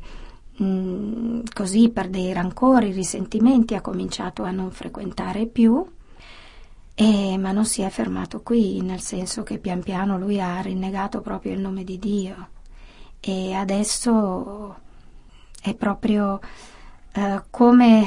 [0.56, 5.86] mh, mm, così per dei rancori, risentimenti ha cominciato a non frequentare più
[7.00, 11.22] e, ma non si è fermato qui, nel senso che pian piano lui ha rinnegato
[11.22, 12.48] proprio il nome di Dio
[13.20, 14.76] e adesso
[15.62, 16.38] è proprio
[17.12, 18.06] eh, come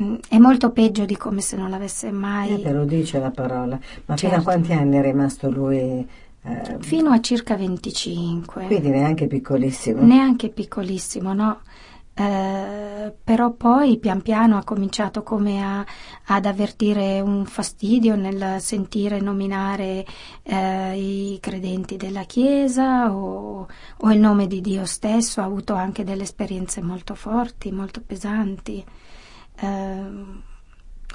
[0.00, 2.54] mm, è molto peggio di come se non l'avesse mai.
[2.54, 3.76] Eh, te lo dice la parola.
[4.04, 4.16] Ma certo.
[4.16, 4.44] fino a certo.
[4.44, 6.08] quanti anni è rimasto lui?
[6.42, 8.66] Eh, fino a circa 25.
[8.66, 10.02] Quindi neanche piccolissimo.
[10.02, 11.58] Neanche piccolissimo, no.
[12.18, 15.84] Eh, però poi pian piano ha cominciato come a,
[16.28, 20.02] ad avvertire un fastidio nel sentire nominare
[20.42, 26.04] eh, i credenti della Chiesa o, o, il nome di Dio stesso, ha avuto anche
[26.04, 28.82] delle esperienze molto forti, molto pesanti.
[29.56, 29.66] Eh,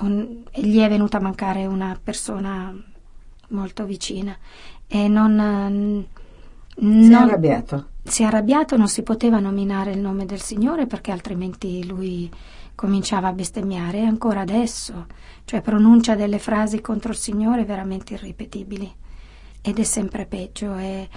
[0.02, 2.72] un, gli è venuta a mancare una persona
[3.50, 4.38] molto vicina
[4.86, 6.08] e non...
[6.78, 7.86] non si è arrabbiato?
[8.04, 12.30] si è arrabbiato, non si poteva nominare il nome del Signore perché altrimenti lui
[12.74, 15.06] cominciava a bestemmiare e ancora adesso,
[15.46, 18.92] cioè pronuncia delle frasi contro il Signore veramente irripetibili
[19.62, 21.08] ed è sempre peggio e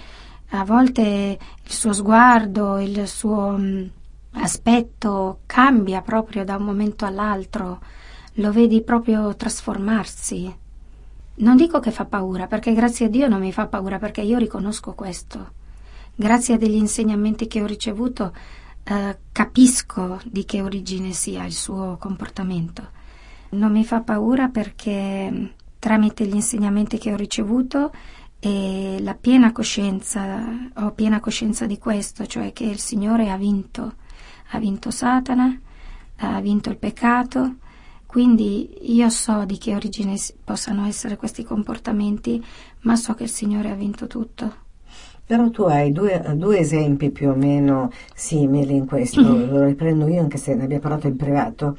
[0.49, 3.85] a volte il suo sguardo, il suo mm,
[4.33, 7.81] aspetto cambia proprio da un momento all'altro,
[8.33, 10.63] lo vedi proprio trasformarsi.
[11.37, 14.37] Non dico che fa paura, perché grazie a Dio non mi fa paura, perché io
[14.37, 15.63] riconosco questo
[16.15, 18.33] grazie a degli insegnamenti che ho ricevuto,
[18.83, 22.89] eh, capisco di che origine sia il suo comportamento.
[23.49, 25.45] Non mi fa paura perché mm,
[25.77, 27.91] tramite gli insegnamenti che ho ricevuto
[28.39, 33.95] e la piena coscienza, ho piena coscienza di questo, cioè che il Signore ha vinto,
[34.51, 35.59] ha vinto Satana,
[36.17, 37.55] ha vinto il peccato,
[38.05, 42.43] quindi io so di che origine possano essere questi comportamenti,
[42.81, 44.63] ma so che il Signore ha vinto tutto.
[45.25, 50.21] Però tu hai due, due, esempi più o meno simili in questo, lo riprendo io
[50.21, 51.77] anche se ne abbiamo parlato in privato.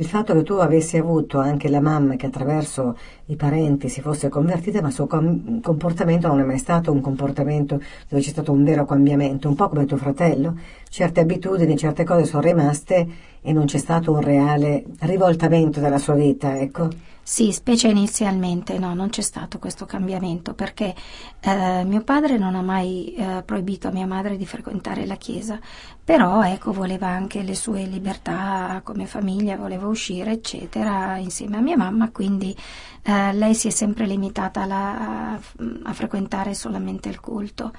[0.00, 4.28] Il fatto che tu avessi avuto anche la mamma che attraverso i parenti si fosse
[4.28, 8.52] convertita, ma il suo com- comportamento non è mai stato un comportamento dove c'è stato
[8.52, 10.56] un vero cambiamento, un po' come tuo fratello.
[10.88, 13.08] Certe abitudini, certe cose sono rimaste
[13.40, 16.88] e non c'è stato un reale rivoltamento della sua vita, ecco.
[17.30, 18.78] Sì, specie inizialmente.
[18.78, 20.94] No, non c'è stato questo cambiamento perché
[21.40, 25.60] eh, mio padre non ha mai eh, proibito a mia madre di frequentare la chiesa,
[26.02, 31.76] però ecco voleva anche le sue libertà come famiglia, voleva uscire eccetera insieme a mia
[31.76, 32.56] mamma, quindi
[33.02, 35.40] eh, lei si è sempre limitata alla, a,
[35.82, 37.72] a frequentare solamente il culto.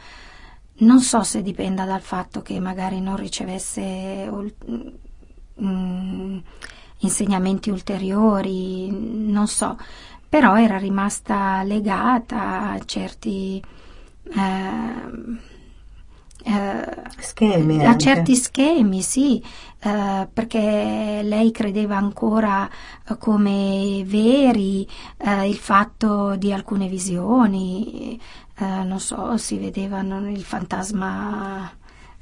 [0.82, 4.30] Non so se dipenda dal fatto che magari non ricevesse...
[5.62, 6.38] Mm,
[7.00, 9.78] insegnamenti ulteriori, non so,
[10.28, 13.62] però era rimasta legata a certi
[14.32, 15.38] eh,
[16.44, 19.44] eh, schemi a certi schemi, sì,
[19.80, 22.70] eh, perché lei credeva ancora
[23.18, 28.20] come veri eh, il fatto di alcune visioni,
[28.58, 31.72] eh, non so, si vedevano il fantasma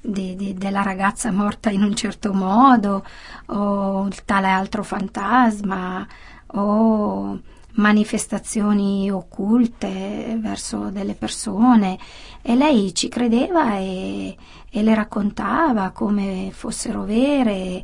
[0.01, 3.05] di, di, della ragazza morta in un certo modo
[3.47, 6.07] o il tale altro fantasma
[6.47, 7.39] o
[7.77, 11.97] manifestazioni occulte verso delle persone
[12.41, 14.36] e lei ci credeva e,
[14.69, 17.83] e le raccontava come fossero vere.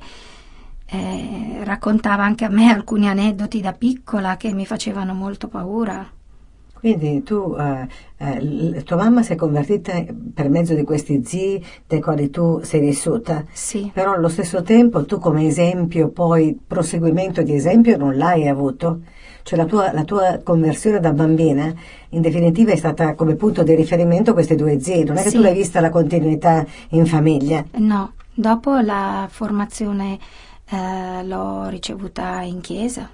[0.85, 6.07] Eh, raccontava anche a me alcuni aneddoti da piccola che mi facevano molto paura.
[6.83, 12.01] Quindi tu, eh, eh, tua mamma si è convertita per mezzo di questi zii dei
[12.01, 13.45] quali tu sei vissuta.
[13.53, 13.89] Sì.
[13.93, 18.99] Però allo stesso tempo tu come esempio, poi proseguimento di esempio non l'hai avuto.
[19.43, 21.73] Cioè la tua, la tua conversione da bambina
[22.09, 25.05] in definitiva è stata come punto di riferimento questi due zii.
[25.05, 25.37] Non è che Sì.
[25.37, 27.63] tu l'hai vista la continuità in famiglia.
[27.75, 30.19] No, dopo la formazione
[30.69, 33.09] eh, l'ho ricevuta in chiesa.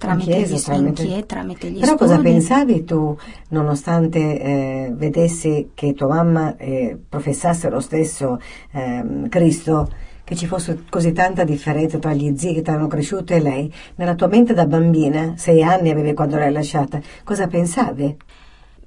[0.00, 2.30] Tramite, chiesa, gli, tramite- in chie- tramite gli Però cosa studi.
[2.30, 3.16] pensavi tu,
[3.48, 8.40] nonostante eh, vedessi che tua mamma eh, professasse lo stesso
[8.72, 9.88] ehm, Cristo,
[10.24, 13.70] che ci fosse così tanta differenza tra gli zii che ti hanno cresciuto e lei?
[13.96, 18.16] Nella tua mente da bambina, sei anni avevi quando l'hai lasciata, cosa pensavi?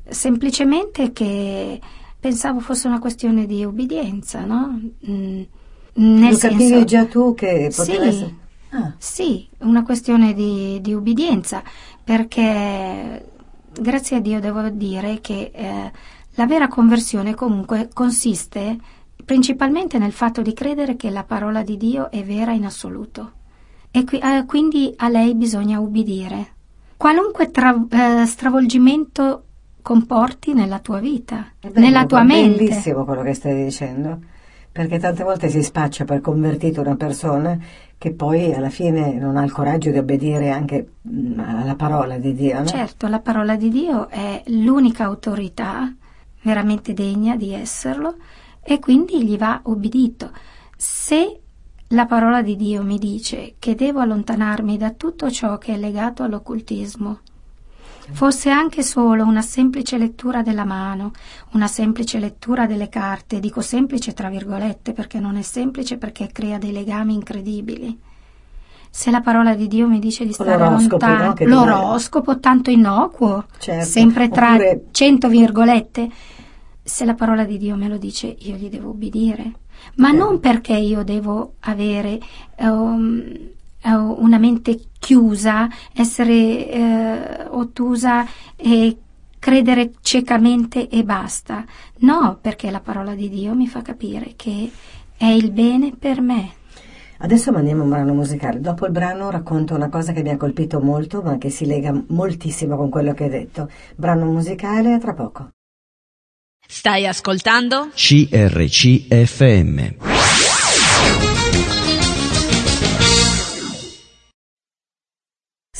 [0.10, 1.80] Semplicemente che
[2.19, 4.80] pensavo fosse una questione di obbedienza, no?
[5.10, 5.41] Mm,
[5.95, 7.82] nel Lo capivi senso, già tu che Sì.
[7.82, 8.41] poteva essere...
[8.75, 11.62] Ah, Sì, una questione di, di ubbidienza,
[12.03, 13.31] perché
[13.79, 15.91] grazie a Dio devo dire che eh,
[16.36, 18.77] la vera conversione comunque consiste
[19.23, 23.31] principalmente nel fatto di credere che la parola di Dio è vera in assoluto
[23.91, 26.47] e qui- eh, quindi a lei bisogna ubbidire.
[26.97, 29.43] Qualunque tra- eh, stravolgimento
[29.81, 32.57] comporti nella tua vita, è bello, nella tua è mente.
[32.63, 34.19] bellissimo quello che stai dicendo,
[34.71, 37.57] perché tante volte si spaccia per convertito una persona
[38.04, 42.34] che poi alla fine non ha il coraggio di obbedire anche mm, alla parola di
[42.34, 42.66] Dio, no?
[42.66, 45.89] Certo, la parola di Dio è l'unica autorità
[46.42, 48.18] veramente degna di esserlo
[48.62, 50.32] e quindi gli va obbedito.
[50.76, 51.39] Se
[51.88, 56.24] la parola di Dio mi dice che devo allontanarmi da tutto ciò che è legato
[56.24, 57.20] all'occultismo,
[58.12, 61.12] fosse anche solo una semplice lettura della mano,
[61.52, 66.58] una semplice lettura delle carte, dico semplice tra virgolette perché non è semplice perché crea
[66.58, 67.98] dei legami incredibili.
[68.89, 71.46] Se la parola di Dio mi dice di stare lontano, no?
[71.46, 73.86] L'oroscopo tanto innocuo, Certo.
[73.86, 76.10] sempre tra Oppure- cento virgolette,
[76.84, 79.54] se la parola di Dio me lo dice, io gli devo obbedire.
[79.96, 80.24] Ma Certo.
[80.24, 82.20] non perché io devo avere
[82.60, 83.54] um, eh,
[83.91, 88.98] una mente chiusa, essere eh, ottusa e
[89.39, 91.65] credere ciecamente e basta.
[92.00, 94.72] No, perché la parola di Dio mi fa capire che
[95.17, 96.54] è il bene per me.
[97.17, 98.60] Adesso mandiamo un brano musicale.
[98.60, 101.93] Dopo il brano racconto una cosa che mi ha colpito molto, ma che si lega
[102.08, 103.69] moltissimo con quello che hai detto.
[103.96, 105.50] Brano musicale, a tra poco.
[106.67, 107.89] Stai ascoltando?
[107.93, 109.82] CRCFM.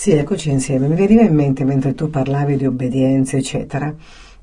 [0.04, 0.90] Sì, eccoci insieme.
[0.90, 3.96] Mi veniva in mente mentre tu parlavi di obbedienza, eccetera,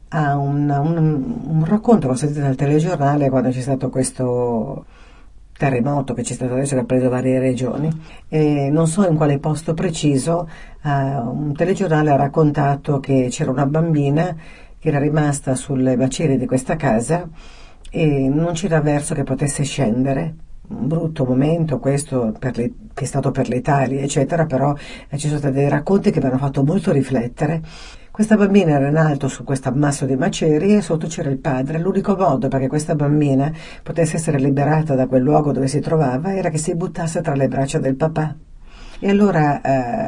[0.09, 4.87] a un, un- un racconto che ho sentito dal telegiornale quando c'è stato questo
[5.53, 7.91] terremoto che c'è stato adesso che ha preso varie regioni
[8.29, 10.49] e non so in quale posto preciso
[10.83, 14.35] eh, un telegiornale ha raccontato che c'era una bambina
[14.79, 17.29] che era rimasta sulle macerie di questa casa
[17.91, 20.35] e non c'era verso che potesse scendere
[20.71, 24.75] un brutto momento questo le- che è stato per l'Italia eccetera però
[25.17, 27.63] ci sono stati dei racconti che mi hanno fatto molto riflettere
[28.11, 31.79] questa bambina era in alto su questo ammasso di macerie e sotto c'era il padre.
[31.79, 33.51] L'unico modo perché questa bambina
[33.83, 37.49] potesse essere liberata da quel luogo dove si trovava era che si buttasse tra le
[37.49, 38.37] braccia del papà.
[39.01, 39.61] E allora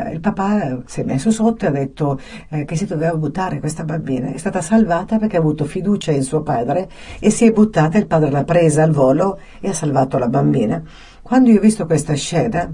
[0.08, 3.58] eh, il papà si è messo sotto e ha detto eh, che si doveva buttare
[3.58, 4.32] questa bambina.
[4.32, 8.06] È stata salvata perché ha avuto fiducia in suo padre e si è buttata, il
[8.06, 10.82] padre l'ha presa al volo e ha salvato la bambina.
[11.22, 12.70] Quando io ho visto questa scena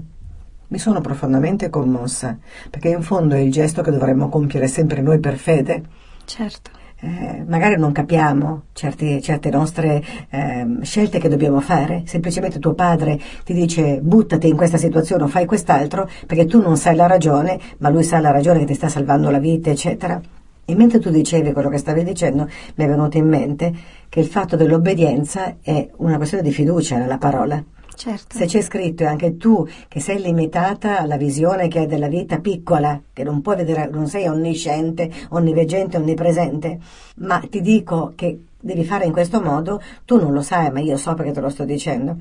[0.67, 2.37] mi sono profondamente commossa,
[2.69, 5.83] perché in fondo è il gesto che dovremmo compiere sempre noi per fede.
[6.25, 6.78] Certo.
[7.01, 13.17] Eh, magari non capiamo certi- certe nostre ehm, scelte che dobbiamo fare, semplicemente tuo padre
[13.45, 17.57] ti dice buttati in questa situazione o fai quest'altro perché tu non sai la ragione,
[17.77, 20.19] ma lui sa la ragione che ti sta salvando la vita, eccetera.
[20.65, 23.73] E mentre tu dicevi quello che stavi dicendo, mi è venuto in mente
[24.09, 27.63] che il fatto dell'obbedienza è una questione di fiducia nella parola.
[27.99, 28.37] Certo.
[28.37, 32.39] Se c'è scritto e anche tu che sei limitata alla visione che hai della vita
[32.39, 36.79] piccola, che non puoi vedere, non sei onnisciente, onniveggente, onnipresente,
[37.17, 40.95] ma ti dico che devi fare in questo modo, tu non lo sai, ma io
[40.95, 42.15] so perché te lo sto dicendo.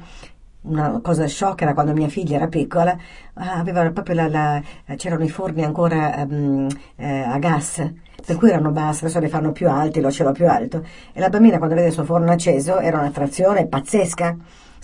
[0.63, 2.99] Una cosa shock era quando mia figlia era piccola,
[3.35, 4.63] ah, la, la-
[4.97, 7.89] c'erano i forni ancora ehm, eh, a gas,
[8.27, 10.85] per cui erano bassi, adesso li fanno più alti, lo cielo più alto.
[11.13, 14.37] E la bambina quando vede il suo forno acceso era un'attrazione pazzesca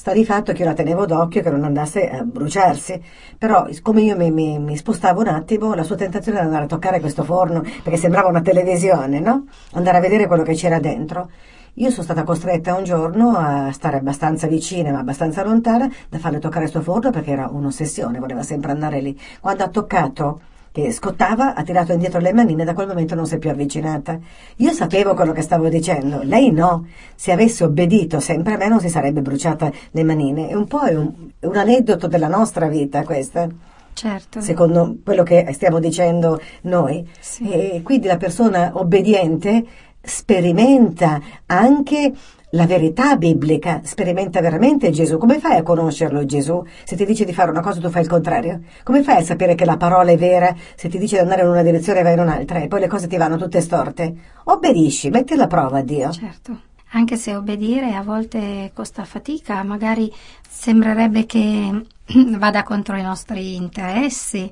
[0.05, 3.03] Sta di fatto che io la tenevo d'occhio che non andasse a bruciarsi,
[3.39, 6.67] però come io mi, mi, mi spostavo un attimo, la sua tentazione era andare a
[6.67, 9.47] toccare questo forno, perché sembrava una televisione, no?
[9.73, 11.31] Andare a vedere quello che c'era dentro.
[11.77, 16.39] Io sono stata costretta un giorno a stare abbastanza vicina ma abbastanza lontana da farle
[16.39, 19.19] toccare questo forno perché era un'ossessione, voleva sempre andare lì.
[19.41, 20.41] Quando ha toccato
[20.75, 23.49] che scottava, ha tirato indietro le manine e da quel momento non si è più
[23.49, 24.19] avvicinata.
[24.57, 26.89] Io sapevo quello che stavo dicendo, lei no.
[27.15, 30.49] Se avesse obbedito sempre a me non si sarebbe bruciata le manine.
[30.49, 33.47] È un po' un, un aneddoto della nostra vita questa.
[33.93, 34.41] Certo.
[34.41, 37.09] Secondo quello che stiamo dicendo noi.
[37.21, 37.49] Sì.
[37.49, 39.65] E quindi la persona obbediente
[40.03, 42.13] sperimenta anche
[42.55, 45.19] la verità biblica, sperimenta veramente Gesù.
[45.19, 48.09] Come fai a conoscerlo Gesù se ti dice di fare una cosa tu fai il
[48.09, 48.63] contrario?
[48.83, 51.49] Come fai a sapere che la parola è vera se ti dice di andare in
[51.49, 54.15] una direzione e vai in un'altra e poi le cose ti vanno tutte storte?
[54.45, 56.11] Obbedisci, metti alla prova a Dio.
[56.11, 56.61] Certo.
[56.93, 60.13] Anche se obbedire a volte costa fatica, magari
[60.49, 61.87] sembrerebbe che
[62.39, 64.49] vada contro i nostri interessi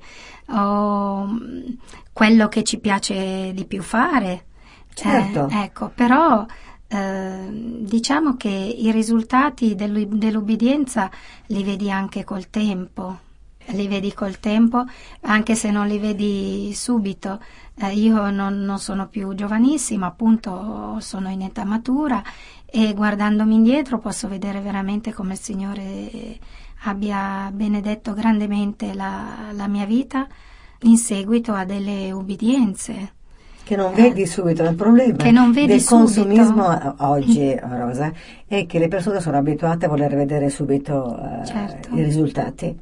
[0.48, 1.28] o
[2.12, 4.46] quello che ci piace di più fare.
[4.92, 5.48] Certo.
[5.50, 6.44] Eh, ecco, però
[6.93, 11.11] eh, diciamo che i risultati dell'ubbidienza
[11.47, 13.18] li vedi anche col tempo,
[13.68, 14.84] li vedi col tempo,
[15.22, 17.40] anche se non li vedi subito.
[17.76, 22.22] Eh, io non, non, sono più giovanissima, appunto sono in età matura
[22.66, 26.38] e guardandomi indietro posso vedere veramente come il Signore
[26.84, 30.26] abbia benedetto grandemente la, la mia vita
[30.80, 33.20] in seguito a delle ubbidienze.
[33.64, 35.84] Che non vedi subito, il problema del subito.
[35.86, 38.12] consumismo oggi, Rosa,
[38.46, 41.94] è che le persone sono abituate a voler vedere subito uh, certo.
[41.94, 42.76] i risultati.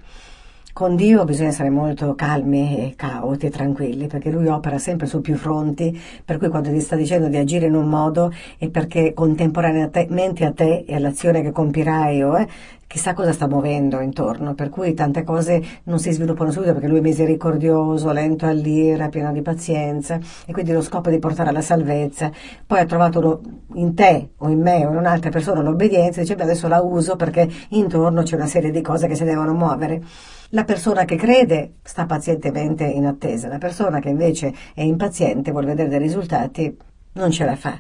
[0.72, 5.34] Con Dio bisogna essere molto calmi cauti e tranquilli, perché Lui opera sempre su più
[5.34, 10.44] fronti, per cui quando ti sta dicendo di agire in un modo è perché contemporaneamente
[10.44, 12.46] a te e all'azione che compirai o eh,
[12.86, 16.98] chissà cosa sta muovendo intorno, per cui tante cose non si sviluppano subito perché lui
[16.98, 21.62] è misericordioso, lento all'ira, pieno di pazienza e quindi lo scopo è di portare alla
[21.62, 22.30] salvezza.
[22.64, 23.40] Poi ha trovato
[23.74, 26.80] in te o in me o in un'altra persona l'obbedienza e dice beh adesso la
[26.80, 30.02] uso perché intorno c'è una serie di cose che si devono muovere.
[30.52, 35.66] La persona che crede sta pazientemente in attesa, la persona che invece è impaziente, vuole
[35.66, 36.76] vedere dei risultati,
[37.12, 37.78] non ce la fa.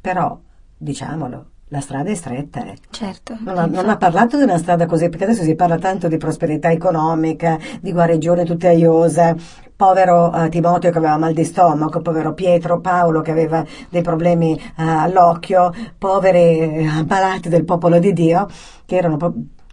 [0.00, 0.38] Però,
[0.76, 2.64] diciamolo, la strada è stretta.
[2.64, 2.76] Eh.
[2.90, 3.36] Certo.
[3.40, 6.16] Non ha, non ha, parlato di una strada così, perché adesso si parla tanto di
[6.16, 9.34] prosperità economica, di guarigione tutta aiosa.
[9.74, 14.54] Povero eh, Timoteo che aveva mal di stomaco, povero Pietro, Paolo che aveva dei problemi
[14.54, 18.46] eh, all'occhio, poveri eh, ammalati del popolo di Dio
[18.84, 19.16] che erano,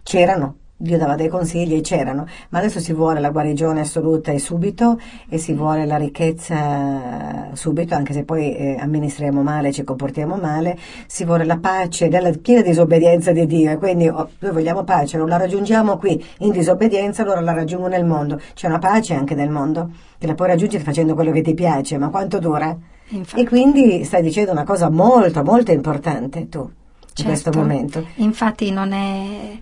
[0.02, 4.38] c'erano Dio dava dei consigli e c'erano, ma adesso si vuole la guarigione assoluta e
[4.38, 10.36] subito e si vuole la ricchezza subito, anche se poi eh, amministriamo male, ci comportiamo
[10.36, 14.82] male, si vuole la pace della piena disobbedienza di Dio e quindi oh, noi vogliamo
[14.82, 18.40] pace, non la raggiungiamo qui in disobbedienza, allora la raggiungo nel mondo.
[18.54, 21.98] C'è una pace anche nel mondo, che la puoi raggiungere facendo quello che ti piace,
[21.98, 22.74] ma quanto dura?
[23.08, 23.42] Infatti.
[23.42, 26.70] E quindi stai dicendo una cosa molto, molto importante tu, in
[27.12, 27.30] certo.
[27.30, 28.06] questo momento.
[28.14, 29.58] Infatti non è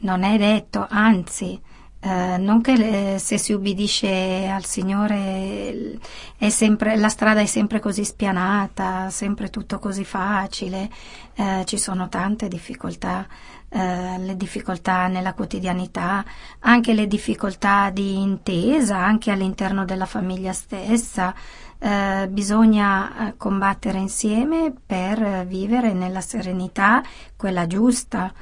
[0.00, 1.60] non è detto, anzi,
[2.02, 5.98] eh, non che le, se si ubbidisce al Signore
[6.48, 10.88] sempre, la strada è sempre così spianata, sempre tutto così facile,
[11.34, 13.26] eh, ci sono tante difficoltà,
[13.68, 16.24] eh, le difficoltà nella quotidianità,
[16.60, 21.34] anche le difficoltà di intesa, anche all'interno della famiglia stessa.
[21.82, 27.02] Eh, bisogna eh, combattere insieme per vivere nella serenità,
[27.36, 28.32] quella giusta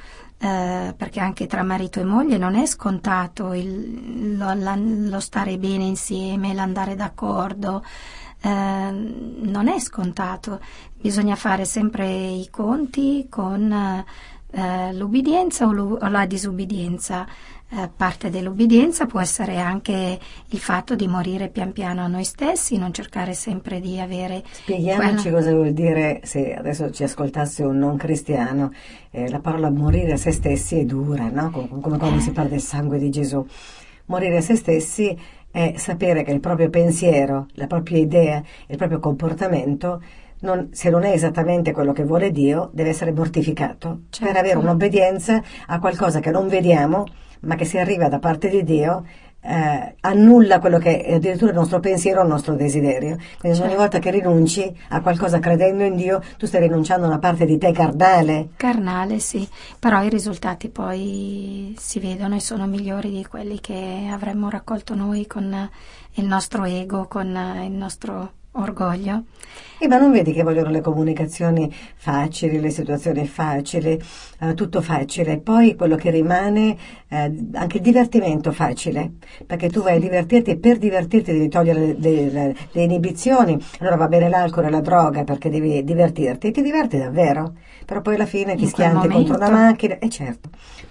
[0.41, 5.57] eh, perché anche tra marito e moglie non è scontato il, lo, la, lo, stare
[5.57, 7.83] bene insieme, l'andare d'accordo,
[8.41, 10.61] eh, non è scontato,
[10.93, 14.05] bisogna fare sempre i conti con
[14.51, 17.27] eh, l'ubbidienza o, o la disubbidienza.
[17.71, 22.79] Eh, parte dell'ubbidienza può essere anche il fatto di morire pian piano a noi stessi,
[22.79, 24.43] non cercare sempre di avere.
[24.49, 25.37] Spieghiamoci quella...
[25.37, 28.71] cosa vuol dire, se adesso ci ascoltasse un non cristiano,
[29.11, 31.51] eh, la parola morire a se stessi è dura, no?
[31.51, 32.21] come, quando Eh.
[32.21, 33.45] si parla del sangue di Gesù.
[34.05, 35.15] Morire a se stessi
[35.51, 40.01] è sapere che il proprio pensiero, la propria idea, il proprio comportamento
[40.41, 44.25] non, se non è esattamente quello che vuole Dio, deve essere mortificato Certo.
[44.25, 47.05] per avere un'obbedienza a qualcosa che non vediamo,
[47.41, 49.05] ma che se arriva da parte di Dio
[49.41, 53.15] eh, annulla quello che è addirittura il nostro pensiero, il nostro desiderio.
[53.39, 53.75] Quindi ogni Certo.
[53.77, 57.57] volta che rinunci a qualcosa credendo in Dio, tu stai rinunciando a una parte di
[57.57, 58.49] te carnale.
[58.57, 59.47] Carnale, sì,
[59.79, 65.25] però i risultati poi si vedono e sono migliori di quelli che avremmo raccolto noi
[65.25, 65.69] con
[66.15, 67.27] il nostro ego, con
[67.63, 69.23] il nostro orgoglio.
[69.81, 73.97] E ma non vedi che vogliono le comunicazioni facili, le situazioni facili,
[74.39, 75.37] eh, tutto facile.
[75.37, 76.75] Poi quello che rimane,
[77.07, 79.13] eh, anche il divertimento facile,
[79.45, 83.57] perché tu vai a divertirti e per divertirti devi togliere le, le, le inibizioni.
[83.79, 87.53] Allora va bene l'alcol e la droga perché devi divertirti e ti diverti davvero.
[87.85, 90.49] Però poi alla fine ti schianti contro una macchina, e certo.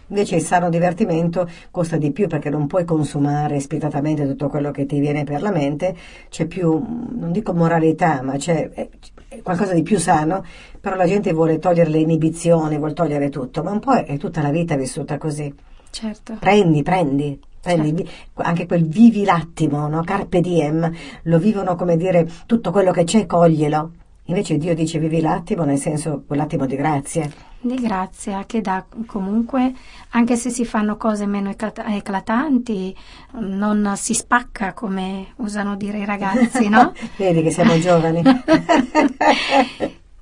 [0.09, 4.87] Invece il sano divertimento costa di più perché non puoi consumare spietatamente tutto quello che
[4.87, 5.95] ti viene per la mente,
[6.31, 8.89] c'è più, non dico moralità, ma c'è è-
[9.29, 10.45] è qualcosa di più sano,
[10.81, 14.41] però la gente vuole togliere le inibizioni, vuole togliere tutto, ma un po' è tutta
[14.41, 15.53] la vita vissuta così.
[15.91, 16.37] Certo.
[16.39, 17.41] Prendi, prendi.
[17.61, 20.03] prendi, vi- anche quel vivi l'attimo, no?
[20.03, 20.91] carpe diem,
[21.25, 23.91] lo vivono come dire tutto quello che c'è, coglielo.
[24.29, 27.27] Invece Dio dice vivi l'attimo nel senso quell'attimo di grazia.
[27.61, 29.73] Di grazia che dà comunque,
[30.11, 32.95] anche se si fanno cose meno eclata- eclatanti,
[33.39, 36.93] non si spacca come usano dire i ragazzi, no?
[37.17, 38.23] Vedi che siamo giovani.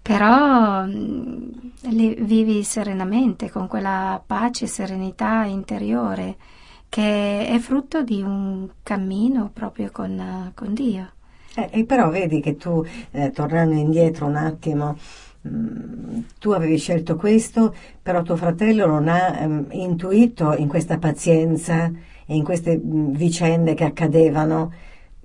[0.03, 6.37] Però vivi serenamente, con quella pace e serenità interiore
[6.89, 11.11] che è frutto di un cammino proprio con, con Dio.
[11.59, 14.97] Eh, e però vedi che tu, eh, tornando indietro un attimo,
[15.41, 21.91] mh, tu avevi scelto questo, però tuo fratello non ha ehm, intuito in questa pazienza
[22.27, 24.73] e in queste mh, vicende che accadevano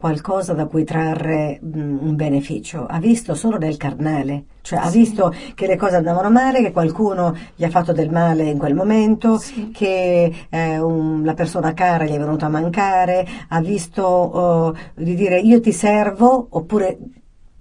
[0.02, 2.86] qualcosa da cui trarre mh, un beneficio.
[2.88, 4.98] Ha visto solo nel carnale, cioè ha Sì.
[4.98, 8.74] visto che le cose andavano male, che qualcuno gli ha fatto del male in quel
[8.74, 9.70] momento, Sì.
[9.72, 15.14] che eh, un- la persona cara gli è venuta a mancare, ha visto oh, di
[15.16, 16.98] dire io ti servo oppure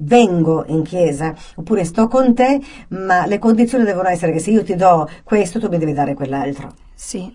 [0.03, 4.64] vengo in chiesa oppure sto con te, ma le condizioni devono essere che se io
[4.64, 6.72] ti do questo tu mi devi dare quell'altro.
[6.95, 7.30] Sì,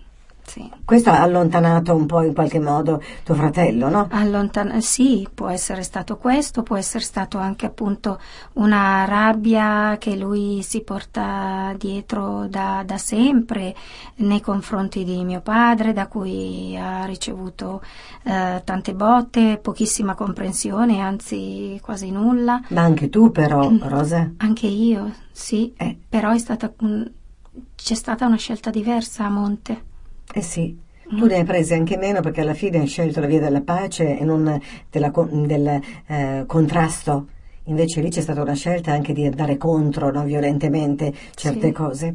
[0.46, 0.70] sì.
[0.84, 4.06] Questo ha allontanato un po' in qualche modo tuo fratello, no?
[4.10, 8.20] Allontana- sì, può essere stato questo, può essere stato anche appunto
[8.54, 13.74] una rabbia che lui si porta dietro da, da sempre
[14.16, 17.82] nei confronti di mio padre, da cui ha ricevuto
[18.22, 22.60] eh, tante botte, pochissima comprensione, anzi quasi nulla.
[22.68, 24.30] Ma anche tu però, Rosa.
[24.38, 25.98] Anche io, sì, Eh.
[26.08, 27.02] però è stata, mm,
[27.74, 29.82] c'è stata una scelta diversa a monte.
[30.34, 30.76] Eh sì,
[31.08, 34.18] tu ne hai prese anche meno perché alla fine hai scelto la via della pace
[34.18, 34.60] e non
[34.90, 37.28] della del eh, contrasto.
[37.64, 41.72] Invece lì c'è stata una scelta anche di andare contro no, violentemente certe Sì.
[41.72, 42.14] cose.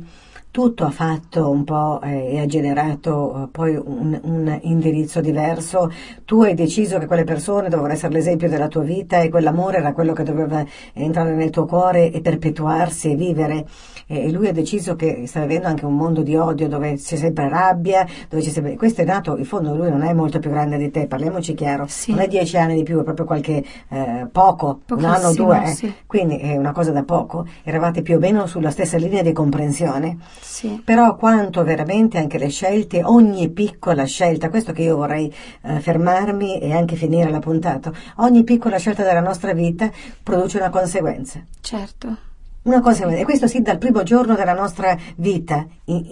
[0.51, 5.89] Tutto ha fatto un po' eh, e ha generato eh, poi un, un indirizzo diverso.
[6.25, 9.93] Tu hai deciso che quelle persone dovevano essere l'esempio della tua vita e quell'amore era
[9.93, 13.65] quello che doveva entrare nel tuo cuore e perpetuarsi e vivere.
[14.07, 17.15] E e lui ha deciso che sta vivendo anche un mondo di odio dove c'è
[17.15, 18.75] sempre rabbia, dove c'è sempre...
[18.75, 21.85] Questo è nato, in fondo lui non è molto più grande di te, parliamoci chiaro.
[21.87, 22.11] Sì.
[22.11, 25.45] Non è dieci anni di più, è proprio qualche eh, poco, un anno o Pochissimo,
[25.45, 25.63] due.
[25.63, 25.67] eh.
[25.67, 25.93] sì.
[26.05, 27.47] Quindi è una cosa da poco.
[27.63, 30.17] Eravate più o meno sulla stessa linea di comprensione.
[30.41, 35.79] Sì, Però quanto veramente anche le scelte, ogni piccola scelta, questo che io vorrei eh,
[35.79, 39.89] fermarmi e anche finire la puntata, ogni piccola scelta della nostra vita
[40.23, 41.43] produce una conseguenza.
[41.61, 42.17] certo.
[42.63, 46.05] Una conseguenza, e questo sì dal primo giorno della nostra vita, in,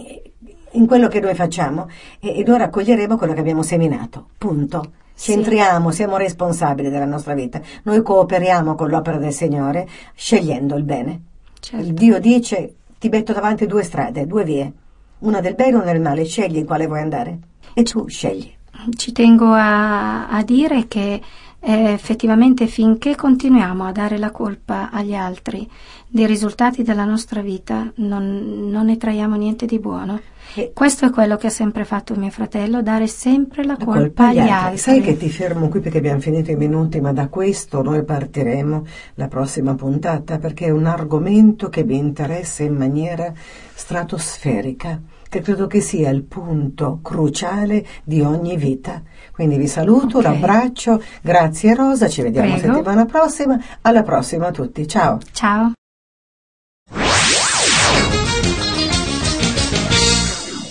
[0.72, 4.92] in quello che noi facciamo, e, e noi raccoglieremo quello che abbiamo seminato, punto.
[5.12, 5.32] Sì.
[5.32, 11.20] Centriamo, siamo responsabili della nostra vita, noi cooperiamo con l'opera del Signore scegliendo il bene.
[11.60, 11.92] Certo.
[11.92, 14.72] Dio dice ti metto davanti due strade, due vie,
[15.20, 17.38] una del bene e una del male, scegli in quale vuoi andare.
[17.72, 18.52] E tu scegli.
[18.94, 21.18] Ci tengo a, a dire che
[21.60, 25.68] eh, effettivamente finché continuiamo a dare la colpa agli altri
[26.06, 30.20] dei risultati della nostra vita non, non ne traiamo niente di buono.
[30.54, 34.28] E- Questo è quello che ha sempre fatto mio fratello, dare sempre la La colpa,
[34.28, 34.78] agli altri.
[34.78, 38.84] Sai che ti fermo qui perché abbiamo finito i minuti, ma da questo noi partiremo
[39.14, 43.32] la prossima puntata perché è un argomento che mi interessa in maniera
[43.74, 49.02] stratosferica, che credo che sia il punto cruciale di ogni vita.
[49.40, 50.24] Quindi vi saluto, Ok.
[50.24, 52.74] l'abbraccio, grazie Rosa, ci vediamo Prego.
[52.74, 55.18] settimana prossima, alla prossima a tutti, ciao.
[55.32, 55.72] Ciao.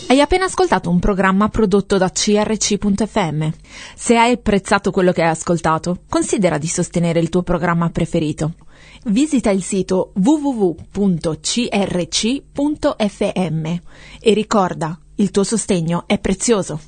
[0.07, 3.47] Hai appena ascoltato un programma prodotto da crc.fm.
[3.95, 8.53] Se hai apprezzato quello che hai ascoltato, considera di sostenere il tuo programma preferito.
[9.05, 10.85] Visita il sito www.crc.fm
[14.19, 16.79] e ricorda, il tuo sostegno è prezioso.